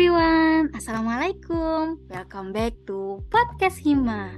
everyone, 0.00 0.72
Assalamualaikum. 0.72 2.00
Welcome 2.08 2.56
back 2.56 2.72
to 2.88 3.20
Podcast 3.28 3.84
Hima. 3.84 4.32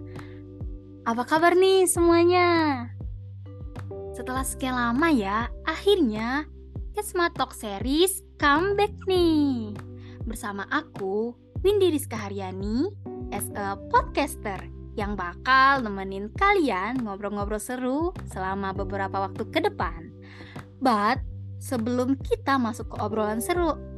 Apa 1.07 1.23
kabar 1.23 1.55
nih 1.55 1.87
semuanya? 1.87 2.91
Setelah 4.11 4.43
sekian 4.43 4.75
lama 4.75 5.07
ya, 5.15 5.47
akhirnya 5.63 6.51
Kesma 6.99 7.31
Talk 7.31 7.55
Series 7.55 8.27
comeback 8.43 8.91
nih. 9.07 9.71
Bersama 10.27 10.67
aku, 10.67 11.31
Windy 11.63 11.95
Rizka 11.95 12.19
Haryani 12.19 12.91
As 13.31 13.47
a 13.55 13.79
podcaster 13.87 14.59
yang 14.99 15.15
bakal 15.15 15.79
nemenin 15.87 16.35
kalian 16.43 17.07
ngobrol-ngobrol 17.07 17.63
seru 17.63 18.11
selama 18.35 18.75
beberapa 18.75 19.31
waktu 19.31 19.47
ke 19.47 19.63
depan. 19.63 20.11
But, 20.83 21.23
sebelum 21.63 22.19
kita 22.19 22.59
masuk 22.59 22.91
ke 22.91 22.97
obrolan 22.99 23.39
seru 23.39 23.92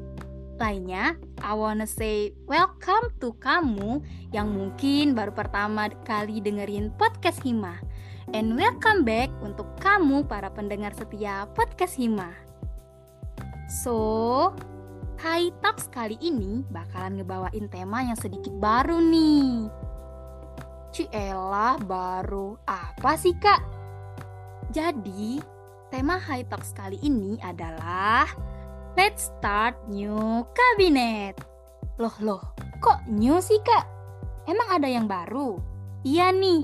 lainnya, 0.59 1.19
I 1.43 1.53
wanna 1.55 1.87
say 1.87 2.31
welcome 2.47 3.11
to 3.19 3.35
kamu 3.43 4.03
yang 4.31 4.55
mungkin 4.55 5.15
baru 5.15 5.35
pertama 5.35 5.91
kali 6.07 6.39
dengerin 6.39 6.95
podcast 6.95 7.43
Hima. 7.43 7.79
And 8.33 8.57
welcome 8.57 9.05
back 9.05 9.29
untuk 9.45 9.69
kamu 9.83 10.25
para 10.31 10.49
pendengar 10.51 10.95
setia 10.97 11.51
podcast 11.53 11.99
Hima. 11.99 12.31
So, 13.69 14.55
High 15.21 15.53
Talks 15.61 15.91
kali 15.91 16.19
ini 16.23 16.63
bakalan 16.71 17.21
ngebawain 17.21 17.67
tema 17.69 18.03
yang 18.07 18.19
sedikit 18.19 18.55
baru 18.59 18.99
nih. 19.03 19.69
Cielah 20.95 21.79
baru 21.83 22.55
apa 22.71 23.19
sih 23.19 23.35
kak? 23.37 23.61
Jadi, 24.71 25.43
tema 25.91 26.19
High 26.19 26.47
Talks 26.47 26.71
kali 26.75 26.99
ini 27.03 27.39
adalah 27.43 28.54
Let's 28.95 29.27
start 29.27 29.75
new 29.91 30.47
cabinet. 30.55 31.35
Loh 31.99 32.15
loh, 32.23 32.55
kok 32.79 33.03
new 33.11 33.43
sih 33.43 33.59
kak? 33.67 33.91
Emang 34.47 34.71
ada 34.71 34.87
yang 34.87 35.11
baru? 35.11 35.59
Iya 36.07 36.31
nih. 36.31 36.63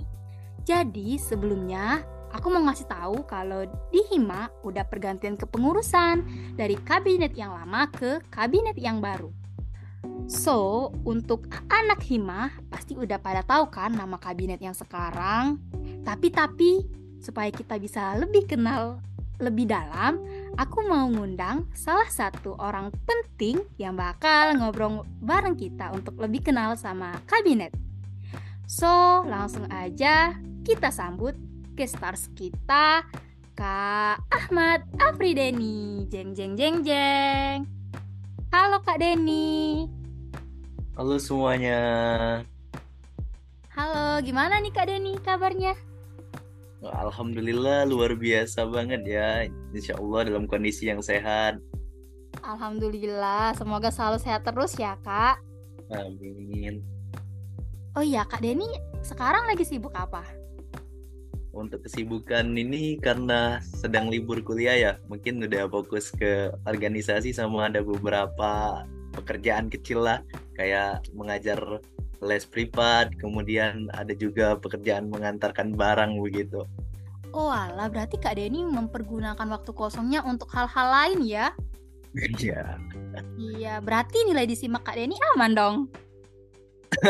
Jadi 0.63 1.19
sebelumnya 1.19 2.07
aku 2.31 2.55
mau 2.55 2.63
ngasih 2.71 2.87
tahu 2.87 3.27
kalau 3.27 3.67
di 3.91 3.99
Hima 4.15 4.47
udah 4.63 4.87
pergantian 4.87 5.35
kepengurusan 5.35 6.23
dari 6.55 6.79
kabinet 6.79 7.35
yang 7.35 7.51
lama 7.51 7.91
ke 7.91 8.23
kabinet 8.31 8.79
yang 8.79 9.03
baru. 9.03 9.35
So, 10.31 10.95
untuk 11.03 11.51
anak 11.67 11.99
Hima 12.07 12.55
pasti 12.71 12.95
udah 12.95 13.19
pada 13.19 13.43
tahu 13.43 13.75
kan 13.75 13.91
nama 13.91 14.23
kabinet 14.23 14.63
yang 14.63 14.79
sekarang. 14.79 15.59
Tapi-tapi 16.07 16.87
supaya 17.19 17.51
kita 17.51 17.75
bisa 17.83 18.15
lebih 18.15 18.47
kenal 18.47 19.03
lebih 19.41 19.67
dalam, 19.67 20.21
aku 20.59 20.87
mau 20.89 21.07
ngundang 21.07 21.69
salah 21.77 22.09
satu 22.09 22.57
orang 22.59 22.91
penting 23.07 23.63
yang 23.79 23.95
bakal 23.95 24.57
ngobrol 24.57 25.07
bareng 25.23 25.55
kita 25.55 25.95
untuk 25.95 26.19
lebih 26.19 26.51
kenal 26.51 26.75
sama 26.75 27.19
kabinet. 27.29 27.71
So, 28.71 29.23
langsung 29.27 29.67
aja 29.71 30.39
kita 30.63 30.95
sambut 30.95 31.35
ke 31.75 31.87
stars 31.87 32.31
kita, 32.39 33.03
Kak 33.59 34.23
Ahmad 34.31 34.87
Afrideni. 34.99 36.07
Jeng 36.07 36.35
jeng 36.35 36.55
jeng 36.55 36.87
jeng. 36.87 37.67
Halo 38.51 38.83
Kak 38.83 38.99
Deni. 38.99 39.87
Halo 40.95 41.19
semuanya. 41.19 41.81
Halo, 43.75 44.21
gimana 44.23 44.59
nih 44.59 44.75
Kak 44.75 44.87
Deni 44.91 45.19
kabarnya? 45.23 45.90
Alhamdulillah 46.81 47.85
luar 47.85 48.17
biasa 48.17 48.65
banget 48.65 49.05
ya. 49.05 49.45
Insya 49.77 50.01
Allah 50.01 50.33
dalam 50.33 50.49
kondisi 50.49 50.89
yang 50.89 51.05
sehat. 51.05 51.61
Alhamdulillah, 52.41 53.53
semoga 53.53 53.93
selalu 53.93 54.19
sehat 54.23 54.49
terus 54.49 54.73
ya 54.81 54.97
kak. 55.05 55.37
Amin. 55.93 56.81
Oh 57.99 58.05
iya 58.07 58.25
kak 58.25 58.41
Denny, 58.41 58.71
sekarang 59.03 59.45
lagi 59.51 59.67
sibuk 59.67 59.93
apa? 59.93 60.23
Untuk 61.51 61.83
kesibukan 61.83 62.47
ini 62.55 62.95
karena 63.03 63.59
sedang 63.61 64.07
libur 64.07 64.39
kuliah 64.47 64.79
ya, 64.79 64.93
mungkin 65.11 65.43
udah 65.43 65.67
fokus 65.67 66.15
ke 66.15 66.55
organisasi 66.63 67.35
sama 67.35 67.67
ada 67.67 67.83
beberapa 67.83 68.87
pekerjaan 69.19 69.67
kecil 69.67 70.07
lah, 70.07 70.23
kayak 70.55 71.03
mengajar 71.11 71.59
les 72.21 72.45
privat, 72.45 73.09
kemudian 73.17 73.89
ada 73.97 74.13
juga 74.13 74.57
pekerjaan 74.61 75.09
mengantarkan 75.09 75.73
barang 75.73 76.21
begitu. 76.21 76.69
Oh 77.33 77.49
alah, 77.49 77.87
berarti 77.89 78.19
Kak 78.19 78.37
Denny 78.37 78.67
mempergunakan 78.67 79.47
waktu 79.49 79.71
kosongnya 79.73 80.21
untuk 80.27 80.51
hal-hal 80.53 80.89
lain 80.91 81.21
ya? 81.25 81.55
Iya. 82.13 82.77
Iya, 83.39 83.79
berarti 83.81 84.27
nilai 84.27 84.45
disimak 84.45 84.83
Kak 84.83 84.99
Denny 84.99 85.17
aman 85.35 85.53
dong? 85.55 85.77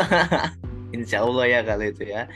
Insya 0.97 1.25
Allah 1.25 1.47
ya 1.49 1.61
kalau 1.65 1.85
itu 1.89 2.05
ya. 2.05 2.29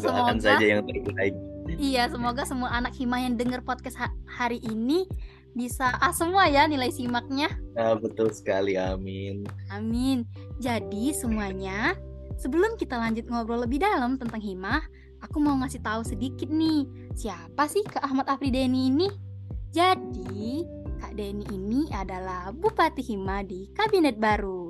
Doakan 0.00 0.36
Semoga 0.40 0.58
saja 0.58 0.66
yang 0.66 0.82
terbaik. 0.84 1.34
Iya, 1.78 2.10
semoga 2.10 2.42
semua 2.42 2.74
anak 2.74 2.92
hima 2.98 3.22
yang 3.22 3.38
denger 3.38 3.62
podcast 3.62 3.96
ha- 4.02 4.16
hari 4.26 4.58
ini 4.66 5.06
bisa 5.52 5.96
A 6.00 6.12
semua 6.14 6.48
ya 6.48 6.64
nilai 6.68 6.88
simaknya. 6.92 7.48
Nah, 7.76 7.96
betul 7.96 8.32
sekali, 8.32 8.76
amin. 8.76 9.44
Amin. 9.72 10.24
Jadi 10.60 11.12
semuanya, 11.16 11.96
sebelum 12.38 12.76
kita 12.76 12.96
lanjut 12.96 13.26
ngobrol 13.28 13.64
lebih 13.64 13.80
dalam 13.80 14.16
tentang 14.20 14.40
hima, 14.40 14.84
aku 15.24 15.42
mau 15.42 15.58
ngasih 15.60 15.82
tahu 15.82 16.06
sedikit 16.06 16.48
nih, 16.48 16.86
siapa 17.18 17.66
sih 17.66 17.82
Kak 17.82 18.04
Ahmad 18.04 18.30
Afrideni 18.30 18.92
ini? 18.92 19.08
Jadi, 19.72 20.62
Kak 21.00 21.18
Deni 21.18 21.42
ini 21.50 21.90
adalah 21.90 22.54
Bupati 22.54 23.02
Hima 23.02 23.42
di 23.42 23.66
Kabinet 23.72 24.20
Baru. 24.20 24.61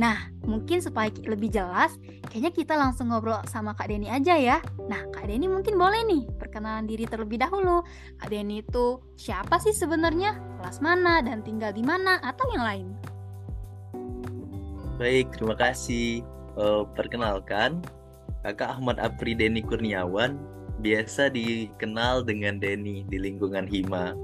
Nah, 0.00 0.32
mungkin 0.46 0.80
supaya 0.80 1.12
lebih 1.24 1.52
jelas, 1.52 1.92
kayaknya 2.30 2.52
kita 2.54 2.74
langsung 2.78 3.12
ngobrol 3.12 3.40
sama 3.50 3.76
Kak 3.76 3.90
Deni 3.92 4.08
aja 4.08 4.32
ya. 4.36 4.58
Nah, 4.88 5.04
Kak 5.12 5.28
Deni 5.28 5.44
mungkin 5.44 5.76
boleh 5.76 6.04
nih 6.08 6.24
perkenalan 6.40 6.88
diri 6.88 7.04
terlebih 7.04 7.40
dahulu. 7.40 7.84
Kak 8.16 8.30
Deni 8.32 8.64
itu 8.64 9.00
siapa 9.18 9.60
sih 9.60 9.76
sebenarnya? 9.76 10.38
Kelas 10.60 10.80
mana 10.80 11.20
dan 11.20 11.44
tinggal 11.44 11.74
di 11.74 11.84
mana 11.84 12.16
atau 12.22 12.48
yang 12.54 12.64
lain? 12.64 12.86
Baik, 15.00 15.32
terima 15.36 15.56
kasih. 15.56 16.24
Eh, 16.60 16.82
perkenalkan, 16.92 17.80
Kakak 18.44 18.80
Ahmad 18.80 18.96
Apri 19.00 19.36
Deni 19.36 19.60
Kurniawan, 19.60 20.36
biasa 20.80 21.28
dikenal 21.32 22.24
dengan 22.24 22.56
Deni 22.56 23.04
di 23.04 23.20
lingkungan 23.20 23.68
Hima. 23.68 24.16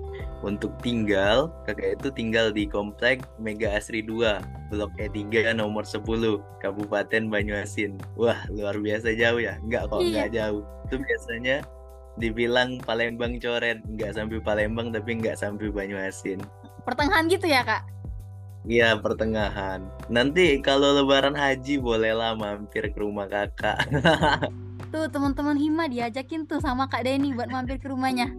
Untuk 0.44 0.70
tinggal, 0.84 1.50
kakak 1.64 1.98
itu 1.98 2.08
tinggal 2.12 2.52
di 2.52 2.68
Komplek 2.68 3.24
Mega 3.40 3.72
Asri 3.74 4.04
2, 4.04 4.70
Blok 4.70 4.92
E3 5.00 5.52
nomor 5.56 5.82
10, 5.82 6.04
Kabupaten 6.62 7.22
Banyuasin. 7.26 7.96
Wah, 8.14 8.36
luar 8.52 8.76
biasa 8.78 9.16
jauh 9.16 9.40
ya? 9.40 9.56
Enggak 9.64 9.88
kok, 9.90 10.00
Iya. 10.04 10.08
enggak 10.08 10.30
jauh. 10.36 10.62
Itu 10.86 10.96
biasanya 11.02 11.56
dibilang 12.16 12.78
Palembang 12.84 13.40
coret, 13.40 13.80
enggak 13.88 14.14
sampai 14.14 14.38
Palembang 14.40 14.92
tapi 14.92 15.18
enggak 15.18 15.36
sampai 15.40 15.72
Banyuasin. 15.72 16.38
Pertengahan 16.86 17.26
gitu 17.26 17.48
ya, 17.50 17.66
Kak? 17.66 17.82
Iya 18.66 18.98
pertengahan. 18.98 19.86
Nanti 20.10 20.58
kalau 20.58 20.90
lebaran 20.98 21.38
haji 21.38 21.78
bolehlah 21.78 22.34
mampir 22.34 22.90
ke 22.90 22.98
rumah 22.98 23.30
kakak. 23.30 23.78
Tuh 24.92 25.06
teman-teman 25.06 25.54
Hima 25.54 25.86
diajakin 25.86 26.50
tuh 26.50 26.58
sama 26.58 26.90
Kak 26.90 27.06
Deni 27.06 27.30
buat 27.30 27.46
mampir 27.46 27.78
ke 27.78 27.86
rumahnya. 27.86 28.34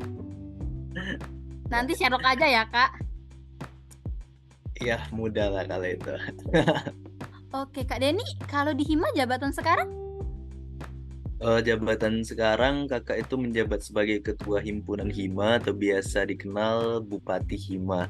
Nanti 1.67 1.99
Sherlock 1.99 2.23
aja 2.23 2.47
ya 2.47 2.63
kak. 2.67 2.91
ya 4.77 5.01
mudah 5.09 5.49
lah 5.49 5.65
kalau 5.65 5.89
itu. 5.89 6.13
Oke 7.57 7.81
Kak 7.87 8.03
Deni, 8.03 8.21
kalau 8.45 8.75
di 8.77 8.85
Hima 8.85 9.09
jabatan 9.17 9.49
sekarang? 9.49 9.89
Oh, 11.37 11.61
jabatan 11.61 12.25
sekarang 12.25 12.87
kakak 12.89 13.19
itu 13.25 13.37
menjabat 13.37 13.81
sebagai 13.81 14.21
ketua 14.21 14.61
himpunan 14.61 15.09
Hima 15.09 15.57
atau 15.57 15.73
biasa 15.73 16.25
dikenal 16.29 17.01
Bupati 17.05 17.57
Hima. 17.57 18.09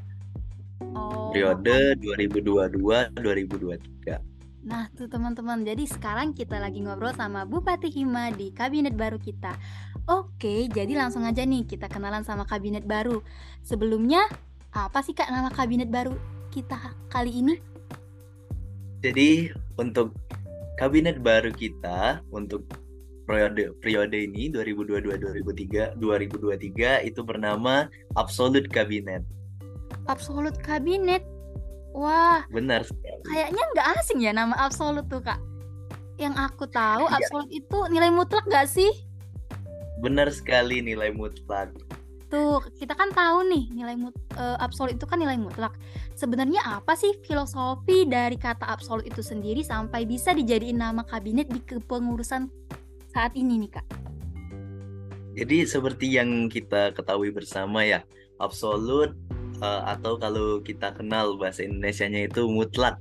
Oh. 0.95 1.31
Periode 1.31 1.95
2022-2023. 2.03 4.36
Nah 4.65 4.89
tuh 4.97 5.05
teman-teman, 5.05 5.61
jadi 5.61 5.85
sekarang 5.85 6.33
kita 6.33 6.57
lagi 6.57 6.81
ngobrol 6.81 7.13
sama 7.13 7.45
Bupati 7.45 7.93
Hima 7.93 8.33
di 8.33 8.49
kabinet 8.49 8.97
baru 8.97 9.21
kita. 9.21 9.53
Oke, 10.07 10.71
jadi 10.71 10.95
langsung 10.95 11.27
aja 11.27 11.43
nih 11.43 11.67
kita 11.67 11.91
kenalan 11.91 12.23
sama 12.23 12.47
kabinet 12.47 12.87
baru. 12.87 13.19
Sebelumnya, 13.61 14.23
apa 14.71 15.03
sih 15.03 15.11
kak 15.11 15.27
nama 15.27 15.51
kabinet 15.51 15.91
baru 15.91 16.15
kita 16.49 16.79
kali 17.11 17.43
ini? 17.43 17.55
Jadi 19.03 19.51
untuk 19.77 20.15
kabinet 20.79 21.21
baru 21.21 21.53
kita 21.53 22.25
untuk 22.33 22.65
periode 23.27 23.75
periode 23.83 24.15
ini 24.15 24.47
2022-2023 24.55 25.99
2023 25.99 27.03
itu 27.03 27.21
bernama 27.21 27.91
Absolute 28.15 28.71
Cabinet. 28.71 29.21
Absolut 30.07 30.55
kabinet. 30.63 31.36
Wah, 31.97 32.45
Benar 32.53 32.85
sekali. 32.85 33.25
kayaknya 33.25 33.63
nggak 33.73 33.87
asing 33.97 34.21
ya 34.21 34.29
nama 34.29 34.53
absolut 34.53 35.09
tuh 35.09 35.17
kak. 35.17 35.41
Yang 36.21 36.33
aku 36.37 36.69
tahu 36.69 37.09
Iya. 37.09 37.17
absolut 37.17 37.49
itu 37.49 37.77
nilai 37.89 38.13
mutlak 38.13 38.45
nggak 38.45 38.69
sih? 38.69 38.91
Benar 39.97 40.29
sekali 40.29 40.85
nilai 40.85 41.09
mutlak. 41.09 41.73
gitu. 42.27 42.59
Kita 42.75 42.91
kan 42.91 43.07
tahu 43.09 43.47
nih 43.47 43.71
nilai 43.71 43.95
mut, 43.95 44.11
uh, 44.35 44.59
absolut 44.59 44.91
itu 44.91 45.07
kan 45.07 45.15
nilai 45.15 45.39
mutlak. 45.39 45.71
Sebenarnya 46.11 46.59
apa 46.59 46.91
sih 46.93 47.15
filosofi 47.23 48.03
dari 48.03 48.35
kata 48.35 48.67
absolut 48.67 49.07
itu 49.07 49.23
sendiri 49.23 49.63
sampai 49.63 50.03
bisa 50.03 50.35
dijadiin 50.35 50.75
nama 50.75 51.07
kabinet 51.07 51.47
di 51.47 51.63
kepengurusan 51.63 52.51
saat 53.07 53.31
ini 53.31 53.63
nih 53.63 53.79
kak? 53.79 53.85
Jadi 55.39 55.63
seperti 55.63 56.19
yang 56.19 56.51
kita 56.51 56.91
ketahui 56.91 57.31
bersama 57.31 57.87
ya, 57.87 58.03
absolut 58.37 59.15
uh, 59.61 59.83
atau 59.97 60.17
kalau 60.17 60.59
kita 60.61 60.93
kenal 60.93 61.37
bahasa 61.37 61.65
Indonesia-nya 61.65 62.29
itu 62.29 62.45
mutlak. 62.49 62.97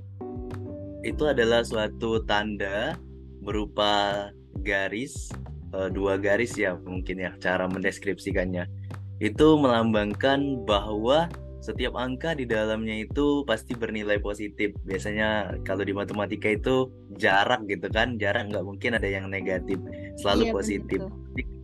Itu 1.05 1.29
adalah 1.29 1.63
suatu 1.63 2.23
tanda 2.25 2.97
berupa 3.41 4.27
garis 4.65 5.31
uh, 5.71 5.87
dua 5.87 6.19
garis 6.19 6.57
ya 6.57 6.75
mungkin 6.75 7.23
ya 7.23 7.31
cara 7.39 7.69
mendeskripsikannya 7.69 8.67
itu 9.17 9.47
melambangkan 9.57 10.61
bahwa 10.67 11.31
setiap 11.57 11.97
angka 11.97 12.37
di 12.37 12.45
dalamnya 12.45 13.01
itu 13.01 13.41
pasti 13.43 13.73
bernilai 13.73 14.21
positif. 14.21 14.77
Biasanya 14.85 15.57
kalau 15.65 15.81
di 15.81 15.91
matematika 15.91 16.53
itu 16.53 16.93
jarak 17.17 17.65
gitu 17.65 17.89
kan, 17.89 18.15
jarak 18.21 18.47
nggak 18.53 18.63
mungkin 18.63 18.95
ada 18.95 19.09
yang 19.09 19.27
negatif, 19.27 19.81
selalu 20.21 20.47
iya, 20.47 20.53
positif. 20.53 20.99
Betul. 21.01 21.56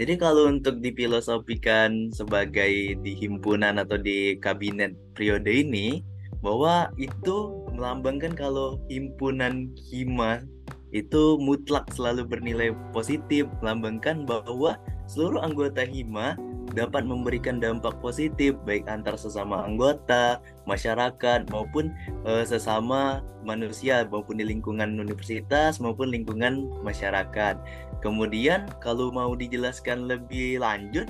Jadi 0.00 0.18
kalau 0.18 0.50
untuk 0.50 0.82
difilosofikan 0.82 2.10
sebagai 2.10 2.98
di 2.98 3.12
himpunan 3.14 3.78
atau 3.78 4.00
di 4.00 4.34
kabinet 4.40 4.96
periode 5.14 5.48
ini, 5.48 6.02
bahwa 6.44 6.92
itu 7.00 7.64
melambangkan 7.72 8.36
kalau 8.36 8.76
himpunan 8.92 9.72
hima 9.88 10.44
itu 10.92 11.40
mutlak 11.40 11.88
selalu 11.90 12.22
bernilai 12.28 12.70
positif, 12.94 13.48
melambangkan 13.64 14.28
bahwa 14.28 14.78
seluruh 15.10 15.42
anggota 15.42 15.82
hima 15.82 16.38
dapat 16.72 17.06
memberikan 17.06 17.58
dampak 17.62 17.96
positif 18.02 18.54
baik 18.62 18.86
antar 18.86 19.14
sesama 19.18 19.62
anggota, 19.66 20.38
masyarakat 20.66 21.46
maupun 21.50 21.90
e, 22.26 22.46
sesama 22.46 23.22
manusia 23.46 24.06
maupun 24.08 24.40
di 24.40 24.44
lingkungan 24.48 24.96
universitas 24.98 25.78
maupun 25.78 26.10
lingkungan 26.10 26.66
masyarakat. 26.82 27.58
Kemudian 28.04 28.68
kalau 28.84 29.08
mau 29.08 29.32
dijelaskan 29.32 30.04
lebih 30.04 30.60
lanjut 30.60 31.08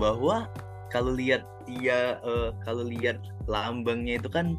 bahwa 0.00 0.48
kalau 0.88 1.12
lihat 1.12 1.44
dia 1.68 2.16
e, 2.24 2.56
kalau 2.64 2.88
lihat 2.88 3.20
lambangnya 3.44 4.16
itu 4.16 4.32
kan 4.32 4.56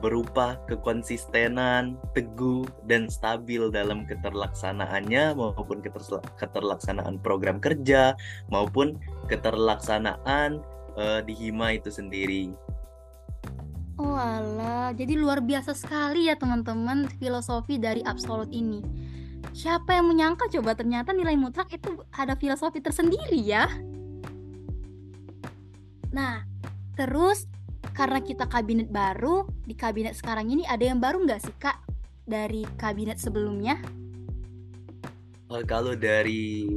berupa 0.00 0.56
kekonsistenan, 0.64 2.00
teguh, 2.16 2.64
dan 2.88 3.06
stabil 3.12 3.68
dalam 3.68 4.08
keterlaksanaannya 4.08 5.36
maupun 5.36 5.84
keterlaksanaan 6.40 7.20
program 7.20 7.60
kerja 7.60 8.16
maupun 8.48 8.96
keterlaksanaan 9.28 10.64
uh, 10.96 11.20
di 11.22 11.36
Hima 11.36 11.76
itu 11.76 11.92
sendiri. 11.92 12.50
Oh 14.00 14.16
jadi 14.96 15.12
luar 15.20 15.44
biasa 15.44 15.76
sekali 15.76 16.32
ya 16.32 16.34
teman-teman 16.40 17.04
filosofi 17.20 17.76
dari 17.76 18.00
absolut 18.08 18.48
ini. 18.48 18.80
Siapa 19.50 19.98
yang 19.98 20.06
menyangka 20.06 20.46
coba 20.48 20.78
ternyata 20.78 21.10
nilai 21.10 21.34
mutlak 21.34 21.74
itu 21.74 22.06
ada 22.14 22.38
filosofi 22.38 22.78
tersendiri 22.78 23.40
ya? 23.42 23.66
Nah, 26.14 26.46
terus 26.94 27.50
karena 27.94 28.22
kita 28.22 28.46
kabinet 28.46 28.88
baru 28.90 29.46
di 29.66 29.74
kabinet 29.74 30.14
sekarang 30.14 30.50
ini 30.50 30.62
ada 30.66 30.86
yang 30.86 31.02
baru 31.02 31.22
nggak 31.26 31.42
sih 31.42 31.54
kak 31.58 31.82
dari 32.26 32.62
kabinet 32.78 33.18
sebelumnya? 33.18 33.78
Oh, 35.50 35.58
kalau 35.66 35.98
dari 35.98 36.70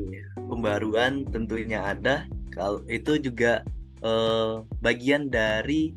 pembaruan 0.50 1.30
tentunya 1.30 1.94
ada. 1.94 2.26
Kalau 2.50 2.82
itu 2.90 3.22
juga 3.22 3.62
uh, 4.02 4.66
bagian 4.82 5.30
dari 5.30 5.94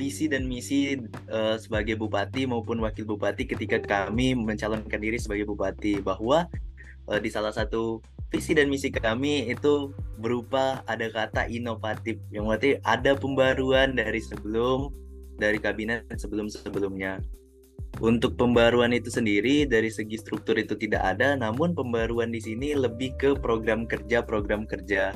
visi 0.00 0.32
dan 0.32 0.48
misi 0.48 0.96
uh, 1.28 1.60
sebagai 1.60 2.00
bupati 2.00 2.48
maupun 2.48 2.80
wakil 2.80 3.04
bupati 3.04 3.44
ketika 3.44 3.76
kami 3.84 4.32
mencalonkan 4.32 4.96
diri 4.96 5.20
sebagai 5.20 5.44
bupati 5.44 6.00
bahwa 6.00 6.48
uh, 7.12 7.20
di 7.20 7.28
salah 7.28 7.52
satu 7.52 8.00
visi 8.32 8.56
dan 8.56 8.72
misi 8.72 8.88
kami 8.88 9.52
itu 9.52 9.92
berupa 10.16 10.80
ada 10.88 11.12
kata 11.12 11.52
inovatif 11.52 12.16
yang 12.32 12.48
berarti 12.48 12.80
ada 12.88 13.12
pembaruan 13.12 13.92
dari 13.92 14.24
sebelum 14.24 14.88
dari 15.36 15.60
kabinet 15.60 16.08
sebelum 16.16 16.48
sebelumnya 16.48 17.20
untuk 18.00 18.40
pembaruan 18.40 18.96
itu 18.96 19.12
sendiri 19.12 19.68
dari 19.68 19.92
segi 19.92 20.16
struktur 20.16 20.56
itu 20.56 20.78
tidak 20.80 21.04
ada 21.04 21.36
namun 21.36 21.76
pembaruan 21.76 22.32
di 22.32 22.40
sini 22.40 22.72
lebih 22.72 23.12
ke 23.20 23.36
program 23.36 23.84
kerja 23.84 24.24
program 24.24 24.64
kerja 24.64 25.12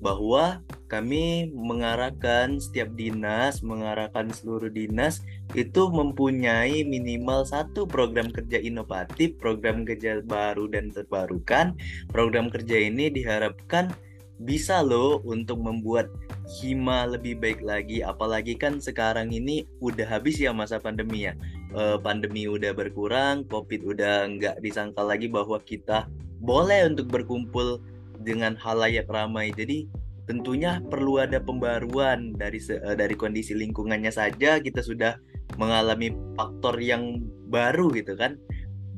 bahwa 0.00 0.60
kami 0.86 1.50
mengarahkan 1.50 2.62
setiap 2.62 2.92
dinas, 2.94 3.64
mengarahkan 3.64 4.30
seluruh 4.30 4.70
dinas 4.70 5.24
itu 5.56 5.88
mempunyai 5.90 6.86
minimal 6.86 7.42
satu 7.42 7.88
program 7.88 8.30
kerja 8.30 8.60
inovatif, 8.62 9.34
program 9.40 9.82
kerja 9.82 10.22
baru 10.22 10.70
dan 10.70 10.94
terbarukan. 10.94 11.74
Program 12.12 12.52
kerja 12.52 12.76
ini 12.86 13.10
diharapkan 13.10 13.90
bisa 14.36 14.84
loh 14.84 15.24
untuk 15.24 15.64
membuat 15.64 16.12
Hima 16.46 17.08
lebih 17.08 17.40
baik 17.40 17.64
lagi 17.64 18.04
apalagi 18.04 18.54
kan 18.54 18.78
sekarang 18.78 19.32
ini 19.32 19.64
udah 19.80 20.04
habis 20.06 20.36
ya 20.38 20.52
masa 20.52 20.76
pandemi 20.76 21.26
ya 21.26 21.32
e, 21.72 21.96
pandemi 22.04 22.44
udah 22.44 22.76
berkurang 22.76 23.48
covid 23.48 23.82
udah 23.82 24.28
nggak 24.36 24.60
disangka 24.60 25.00
lagi 25.02 25.26
bahwa 25.26 25.56
kita 25.64 26.06
boleh 26.44 26.84
untuk 26.86 27.08
berkumpul 27.08 27.80
dengan 28.22 28.54
halayak 28.56 29.08
ramai. 29.08 29.52
Jadi 29.52 29.88
tentunya 30.26 30.82
perlu 30.90 31.22
ada 31.22 31.38
pembaruan 31.38 32.34
dari 32.34 32.58
uh, 32.58 32.96
dari 32.96 33.14
kondisi 33.14 33.54
lingkungannya 33.54 34.10
saja 34.10 34.58
kita 34.58 34.82
sudah 34.82 35.16
mengalami 35.56 36.10
faktor 36.34 36.76
yang 36.82 37.22
baru 37.46 37.94
gitu 37.94 38.18
kan 38.18 38.34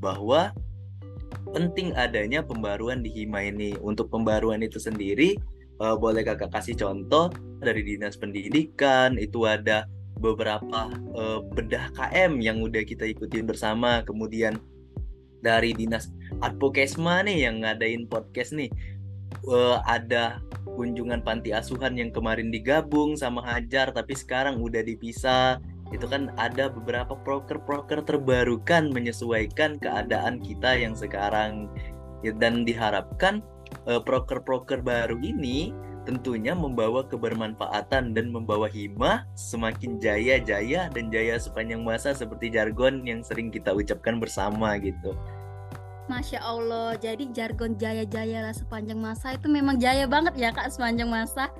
bahwa 0.00 0.56
penting 1.52 1.92
adanya 1.96 2.40
pembaruan 2.40 3.04
di 3.04 3.12
Hima 3.12 3.44
ini. 3.44 3.76
Untuk 3.80 4.08
pembaruan 4.08 4.64
itu 4.64 4.80
sendiri 4.80 5.36
uh, 5.82 5.96
boleh 5.96 6.22
kakak 6.26 6.52
kasih 6.52 6.76
contoh 6.78 7.32
dari 7.62 7.82
dinas 7.82 8.18
pendidikan 8.18 9.18
itu 9.18 9.46
ada 9.46 9.86
beberapa 10.18 10.90
uh, 11.14 11.40
bedah 11.54 11.94
KM 11.94 12.42
yang 12.42 12.58
udah 12.58 12.82
kita 12.82 13.06
ikutin 13.06 13.46
bersama 13.46 14.02
kemudian 14.02 14.58
dari 15.38 15.70
dinas 15.70 16.10
advokesma 16.42 17.22
nih 17.22 17.46
yang 17.46 17.62
ngadain 17.62 18.10
podcast 18.10 18.50
nih 18.54 18.66
uh, 19.48 19.80
ada 19.88 20.38
kunjungan 20.76 21.24
panti 21.24 21.50
asuhan 21.50 21.98
yang 21.98 22.14
kemarin 22.14 22.52
digabung 22.52 23.18
sama 23.18 23.42
Hajar 23.42 23.90
tapi 23.90 24.14
sekarang 24.14 24.62
udah 24.62 24.84
dipisah 24.84 25.58
itu 25.88 26.04
kan 26.04 26.28
ada 26.36 26.68
beberapa 26.68 27.16
proker-proker 27.24 28.04
terbarukan 28.04 28.92
menyesuaikan 28.92 29.80
keadaan 29.80 30.36
kita 30.44 30.76
yang 30.76 30.92
sekarang 30.92 31.72
ya, 32.20 32.36
dan 32.36 32.68
diharapkan 32.68 33.40
uh, 33.88 34.00
proker-proker 34.00 34.84
baru 34.84 35.16
ini 35.24 35.72
tentunya 36.08 36.56
membawa 36.56 37.04
kebermanfaatan 37.04 38.16
dan 38.16 38.32
membawa 38.32 38.64
hima 38.64 39.28
semakin 39.36 40.00
jaya-jaya 40.00 40.88
dan 40.88 41.12
jaya 41.12 41.36
sepanjang 41.36 41.84
masa 41.84 42.16
seperti 42.16 42.48
jargon 42.48 43.04
yang 43.04 43.20
sering 43.20 43.52
kita 43.52 43.76
ucapkan 43.76 44.16
bersama 44.16 44.80
gitu. 44.80 45.12
Masya 46.08 46.40
Allah, 46.40 46.96
jadi 46.96 47.28
jargon 47.36 47.76
jaya-jaya 47.76 48.40
lah 48.40 48.56
sepanjang 48.56 48.96
masa 48.96 49.36
itu 49.36 49.46
memang 49.46 49.76
jaya 49.76 50.08
banget 50.08 50.34
ya 50.40 50.50
kak 50.50 50.72
sepanjang 50.72 51.12
masa. 51.12 51.52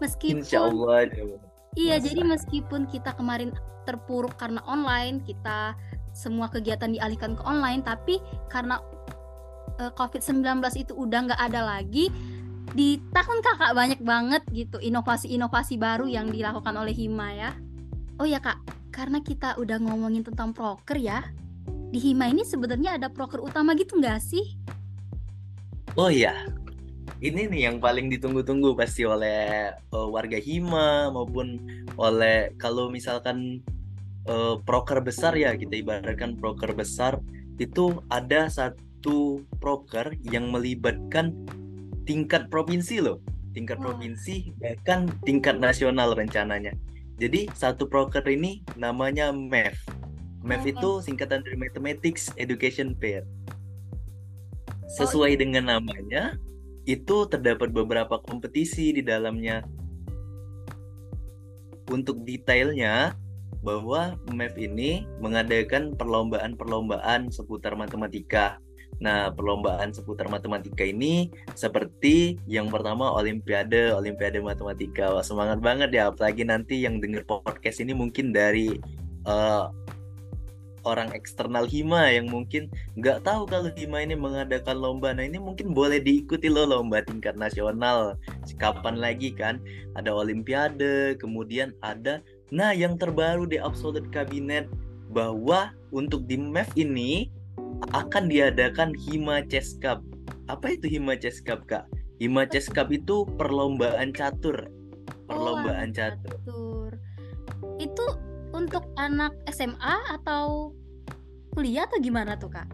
Meskipun 0.00 0.40
Insya 0.40 0.66
Allah. 0.66 1.06
Iya, 1.76 2.00
masa. 2.00 2.04
jadi 2.08 2.20
meskipun 2.24 2.88
kita 2.88 3.12
kemarin 3.12 3.52
terpuruk 3.84 4.40
karena 4.40 4.64
online, 4.64 5.20
kita 5.22 5.76
semua 6.16 6.48
kegiatan 6.48 6.88
dialihkan 6.88 7.36
ke 7.36 7.42
online, 7.44 7.84
tapi 7.84 8.18
karena 8.48 8.80
uh, 9.78 9.88
eh, 9.88 9.92
COVID-19 9.92 10.64
itu 10.80 10.92
udah 10.96 11.30
nggak 11.30 11.40
ada 11.52 11.60
lagi, 11.76 12.08
di 12.72 12.96
tahun 13.12 13.38
kakak 13.44 13.72
banyak 13.76 14.00
banget 14.00 14.42
gitu 14.48 14.80
inovasi-inovasi 14.80 15.76
baru 15.76 16.08
yang 16.08 16.32
dilakukan 16.32 16.72
oleh 16.72 16.96
Hima 16.96 17.36
ya. 17.36 17.50
Oh 18.16 18.24
ya 18.24 18.40
kak, 18.40 18.64
karena 18.94 19.20
kita 19.20 19.60
udah 19.60 19.76
ngomongin 19.82 20.24
tentang 20.24 20.56
proker 20.56 20.96
ya, 20.96 21.20
di 21.94 22.02
Hima 22.02 22.26
ini 22.26 22.42
sebenarnya 22.42 22.98
ada 22.98 23.06
proker 23.06 23.38
utama 23.38 23.78
gitu 23.78 24.02
nggak 24.02 24.18
sih? 24.18 24.58
Oh 25.94 26.10
iya, 26.10 26.34
ini 27.22 27.46
nih 27.46 27.70
yang 27.70 27.78
paling 27.78 28.10
ditunggu-tunggu 28.10 28.74
pasti 28.74 29.06
oleh 29.06 29.70
uh, 29.94 30.10
warga 30.10 30.42
Hima 30.42 31.14
maupun 31.14 31.62
oleh 31.94 32.50
kalau 32.58 32.90
misalkan 32.90 33.62
uh, 34.26 34.58
proker 34.66 34.98
besar 35.06 35.38
ya 35.38 35.54
kita 35.54 35.78
ibaratkan 35.78 36.34
proker 36.34 36.74
besar 36.74 37.22
itu 37.62 38.02
ada 38.10 38.50
satu 38.50 39.46
proker 39.62 40.18
yang 40.26 40.50
melibatkan 40.50 41.30
tingkat 42.02 42.50
provinsi 42.50 42.98
loh 42.98 43.22
tingkat 43.54 43.78
oh. 43.78 43.94
provinsi 43.94 44.50
bahkan 44.58 45.06
tingkat 45.22 45.62
nasional 45.62 46.10
rencananya 46.18 46.74
jadi 47.22 47.46
satu 47.54 47.86
proker 47.86 48.26
ini 48.26 48.66
namanya 48.74 49.30
MEF 49.30 49.78
Math 50.44 50.68
itu 50.68 51.00
singkatan 51.00 51.40
dari 51.40 51.56
Mathematics 51.56 52.28
Education 52.36 52.92
Fair. 53.00 53.24
Sesuai 55.00 55.32
oh, 55.32 55.34
iya. 55.34 55.40
dengan 55.40 55.64
namanya, 55.72 56.36
itu 56.84 57.24
terdapat 57.32 57.72
beberapa 57.72 58.20
kompetisi 58.20 58.92
di 58.92 59.00
dalamnya. 59.00 59.64
untuk 61.92 62.24
detailnya 62.24 63.12
bahwa 63.60 64.16
MEF 64.32 64.56
ini 64.56 65.04
mengadakan 65.20 65.92
perlombaan-perlombaan 66.00 67.28
seputar 67.28 67.76
matematika. 67.76 68.56
Nah, 69.04 69.28
perlombaan 69.36 69.92
seputar 69.92 70.32
matematika 70.32 70.80
ini 70.80 71.28
seperti 71.52 72.40
yang 72.48 72.72
pertama 72.72 73.12
Olimpiade, 73.12 73.92
Olimpiade 73.92 74.40
Matematika. 74.40 75.12
Wah, 75.12 75.20
semangat 75.20 75.60
banget 75.60 75.92
ya, 75.92 76.08
apalagi 76.08 76.48
nanti 76.48 76.88
yang 76.88 77.04
denger 77.04 77.28
podcast 77.28 77.84
ini 77.84 77.92
mungkin 77.92 78.32
dari 78.32 78.80
uh, 79.28 79.68
orang 80.84 81.10
eksternal 81.16 81.64
Hima 81.64 82.12
yang 82.12 82.28
mungkin 82.28 82.68
nggak 83.00 83.24
tahu 83.24 83.48
kalau 83.48 83.72
Hima 83.74 84.04
ini 84.04 84.14
mengadakan 84.14 84.78
lomba. 84.78 85.12
Nah 85.16 85.24
ini 85.26 85.40
mungkin 85.40 85.72
boleh 85.72 86.00
diikuti 86.00 86.48
loh 86.48 86.68
lomba 86.68 87.02
tingkat 87.02 87.34
nasional. 87.34 88.16
Kapan 88.60 89.00
lagi 89.00 89.32
kan? 89.34 89.58
Ada 89.98 90.12
Olimpiade, 90.12 91.18
kemudian 91.18 91.74
ada. 91.82 92.20
Nah 92.54 92.70
yang 92.76 93.00
terbaru 93.00 93.48
di 93.48 93.58
Absolute 93.58 94.08
Kabinet 94.12 94.68
bahwa 95.10 95.72
untuk 95.90 96.28
di 96.28 96.38
MEF 96.38 96.70
ini 96.76 97.28
akan 97.92 98.30
diadakan 98.30 98.94
Hima 98.94 99.44
Chess 99.48 99.76
Cup. 99.80 100.00
Apa 100.48 100.76
itu 100.76 100.88
Hima 100.88 101.16
Chess 101.16 101.40
Cup 101.40 101.64
kak? 101.68 101.88
Hima 102.22 102.46
Chess 102.48 102.70
Cup 102.70 102.92
itu 102.94 103.28
perlombaan 103.36 104.14
catur. 104.14 104.70
Perlombaan 105.28 105.92
oh, 105.92 105.96
catur. 105.96 106.36
catur. 106.44 106.90
Itu 107.80 108.06
untuk 108.54 108.86
anak 108.94 109.34
SMA 109.50 109.96
atau 110.14 110.70
kuliah 111.58 111.90
atau 111.90 111.98
gimana 111.98 112.38
tuh 112.38 112.54
kak 112.54 112.70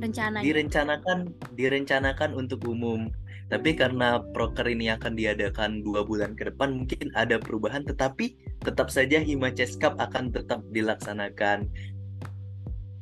rencananya? 0.00 0.42
Direncanakan 0.42 1.18
direncanakan 1.54 2.30
untuk 2.32 2.64
umum. 2.64 3.12
Tapi 3.48 3.80
karena 3.80 4.20
proker 4.36 4.68
ini 4.68 4.92
akan 4.92 5.16
diadakan 5.16 5.80
dua 5.80 6.04
bulan 6.04 6.36
ke 6.36 6.52
depan, 6.52 6.84
mungkin 6.84 7.08
ada 7.16 7.40
perubahan. 7.40 7.80
Tetapi 7.80 8.36
tetap 8.60 8.92
saja 8.92 9.24
Hima 9.24 9.48
Chess 9.48 9.72
Cup 9.80 9.96
akan 9.96 10.28
tetap 10.28 10.60
dilaksanakan. 10.68 11.64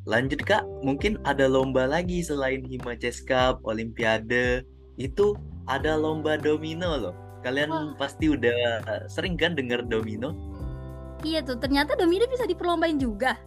Lanjut 0.07 0.39
kak, 0.47 0.63
mungkin 0.87 1.19
ada 1.27 1.51
lomba 1.51 1.91
lagi 1.91 2.23
selain 2.23 2.63
Hima 2.63 2.95
Chess 2.95 3.27
Cup, 3.27 3.59
Olimpiade. 3.67 4.63
Itu 4.95 5.35
ada 5.67 5.99
lomba 5.99 6.39
domino 6.39 6.95
loh. 6.95 7.15
Kalian 7.43 7.71
oh. 7.75 7.99
pasti 7.99 8.31
udah 8.31 8.87
sering 9.11 9.35
kan 9.35 9.59
dengar 9.59 9.83
domino? 9.83 10.56
Iya 11.25 11.41
tuh, 11.45 11.57
ternyata 11.57 11.97
domino 11.97 12.29
bisa 12.29 12.45
diperlombain 12.45 13.01
juga. 13.01 13.41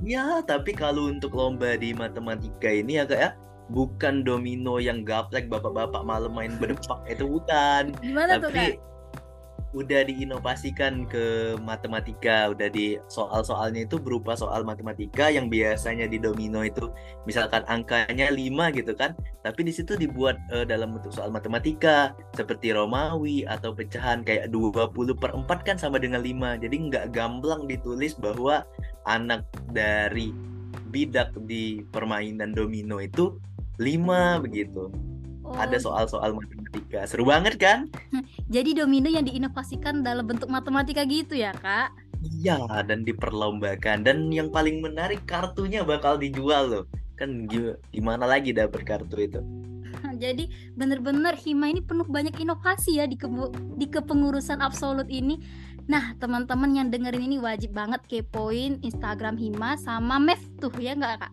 Ya, 0.00 0.40
tapi 0.46 0.72
kalau 0.72 1.12
untuk 1.12 1.36
lomba 1.36 1.76
di 1.76 1.92
matematika 1.92 2.70
ini 2.72 2.96
ya 2.96 3.04
kak 3.04 3.20
ya, 3.20 3.30
bukan 3.68 4.24
domino 4.24 4.80
yang 4.80 5.04
gaplek 5.04 5.52
bapak-bapak 5.52 6.02
malam 6.02 6.32
main 6.32 6.56
berdepak 6.56 7.04
itu 7.06 7.28
bukan. 7.28 7.92
Gimana 8.00 8.40
tapi, 8.40 8.42
tuh 8.42 8.50
kak? 8.50 8.89
Udah 9.70 10.02
diinovasikan 10.02 11.06
ke 11.06 11.54
matematika, 11.62 12.50
udah 12.50 12.66
di 12.66 12.98
soal-soalnya 13.06 13.86
itu 13.86 14.02
berupa 14.02 14.34
soal 14.34 14.66
matematika 14.66 15.30
yang 15.30 15.46
biasanya 15.46 16.10
di 16.10 16.18
domino 16.18 16.66
itu 16.66 16.90
misalkan 17.22 17.62
angkanya 17.70 18.34
5 18.34 18.50
gitu 18.74 18.92
kan, 18.98 19.14
tapi 19.46 19.62
di 19.62 19.70
situ 19.70 19.94
dibuat 19.94 20.42
uh, 20.50 20.66
dalam 20.66 20.98
bentuk 20.98 21.14
soal 21.14 21.30
matematika 21.30 22.18
seperti 22.34 22.74
Romawi 22.74 23.46
atau 23.46 23.70
pecahan 23.70 24.26
kayak 24.26 24.50
20 24.50 24.90
per 25.14 25.30
4 25.38 25.46
kan 25.62 25.76
sama 25.78 26.02
dengan 26.02 26.26
5. 26.26 26.62
Jadi 26.66 26.76
nggak 26.90 27.14
gamblang 27.14 27.70
ditulis 27.70 28.18
bahwa 28.18 28.66
anak 29.06 29.46
dari 29.70 30.34
bidak 30.90 31.30
di 31.46 31.86
permainan 31.94 32.50
domino 32.50 32.98
itu 32.98 33.38
5 33.78 34.42
begitu. 34.42 34.90
Oh. 35.50 35.58
Ada 35.58 35.82
soal-soal 35.82 36.30
matematika. 36.38 37.02
Seru 37.10 37.26
banget 37.26 37.58
kan? 37.58 37.90
Jadi 38.54 38.78
domino 38.78 39.10
yang 39.10 39.26
diinovasikan 39.26 40.06
dalam 40.06 40.30
bentuk 40.30 40.46
matematika 40.46 41.02
gitu 41.02 41.34
ya, 41.34 41.50
Kak? 41.58 41.90
Iya, 42.22 42.62
dan 42.86 43.02
diperlombakan. 43.02 44.06
Dan 44.06 44.30
yang 44.30 44.54
paling 44.54 44.78
menarik 44.78 45.26
kartunya 45.26 45.82
bakal 45.82 46.22
dijual 46.22 46.70
loh. 46.70 46.84
Kan 47.18 47.50
gimana 47.90 48.30
lagi 48.30 48.54
dapet 48.54 48.86
kartu 48.86 49.18
itu? 49.18 49.42
Jadi 50.22 50.46
bener-bener 50.78 51.34
Hima 51.34 51.66
ini 51.66 51.82
penuh 51.82 52.06
banyak 52.06 52.38
inovasi 52.38 53.02
ya 53.02 53.10
di, 53.10 53.18
ke 53.18 53.26
di 53.74 53.90
kepengurusan 53.90 54.62
absolut 54.62 55.10
ini. 55.10 55.42
Nah, 55.90 56.14
teman-teman 56.22 56.70
yang 56.78 56.88
dengerin 56.94 57.26
ini 57.26 57.42
wajib 57.42 57.74
banget 57.74 58.06
kepoin 58.06 58.78
Instagram 58.86 59.34
Hima 59.34 59.74
sama 59.74 60.22
Mev 60.22 60.38
tuh 60.62 60.70
ya 60.78 60.94
nggak 60.94 61.26
kak? 61.26 61.32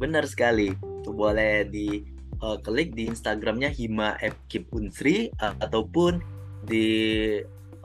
Benar 0.00 0.24
sekali. 0.24 0.72
Tuh 1.04 1.12
boleh 1.12 1.68
di 1.68 2.13
uh, 2.44 2.60
klik 2.60 2.92
di 2.92 3.08
Instagramnya 3.08 3.72
Hima 3.72 4.20
Fkip 4.20 4.68
Unsri 4.76 5.32
uh, 5.40 5.56
ataupun 5.64 6.20
di 6.68 6.86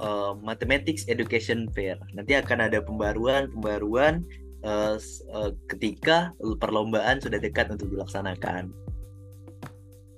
uh, 0.03 0.35
Mathematics 0.43 1.07
Education 1.07 1.71
Fair. 1.71 1.95
Nanti 2.11 2.35
akan 2.35 2.67
ada 2.67 2.83
pembaruan-pembaruan 2.83 4.27
uh, 4.67 4.99
uh, 5.31 5.51
ketika 5.71 6.35
perlombaan 6.59 7.23
sudah 7.23 7.39
dekat 7.39 7.71
untuk 7.71 7.87
dilaksanakan. 7.95 8.75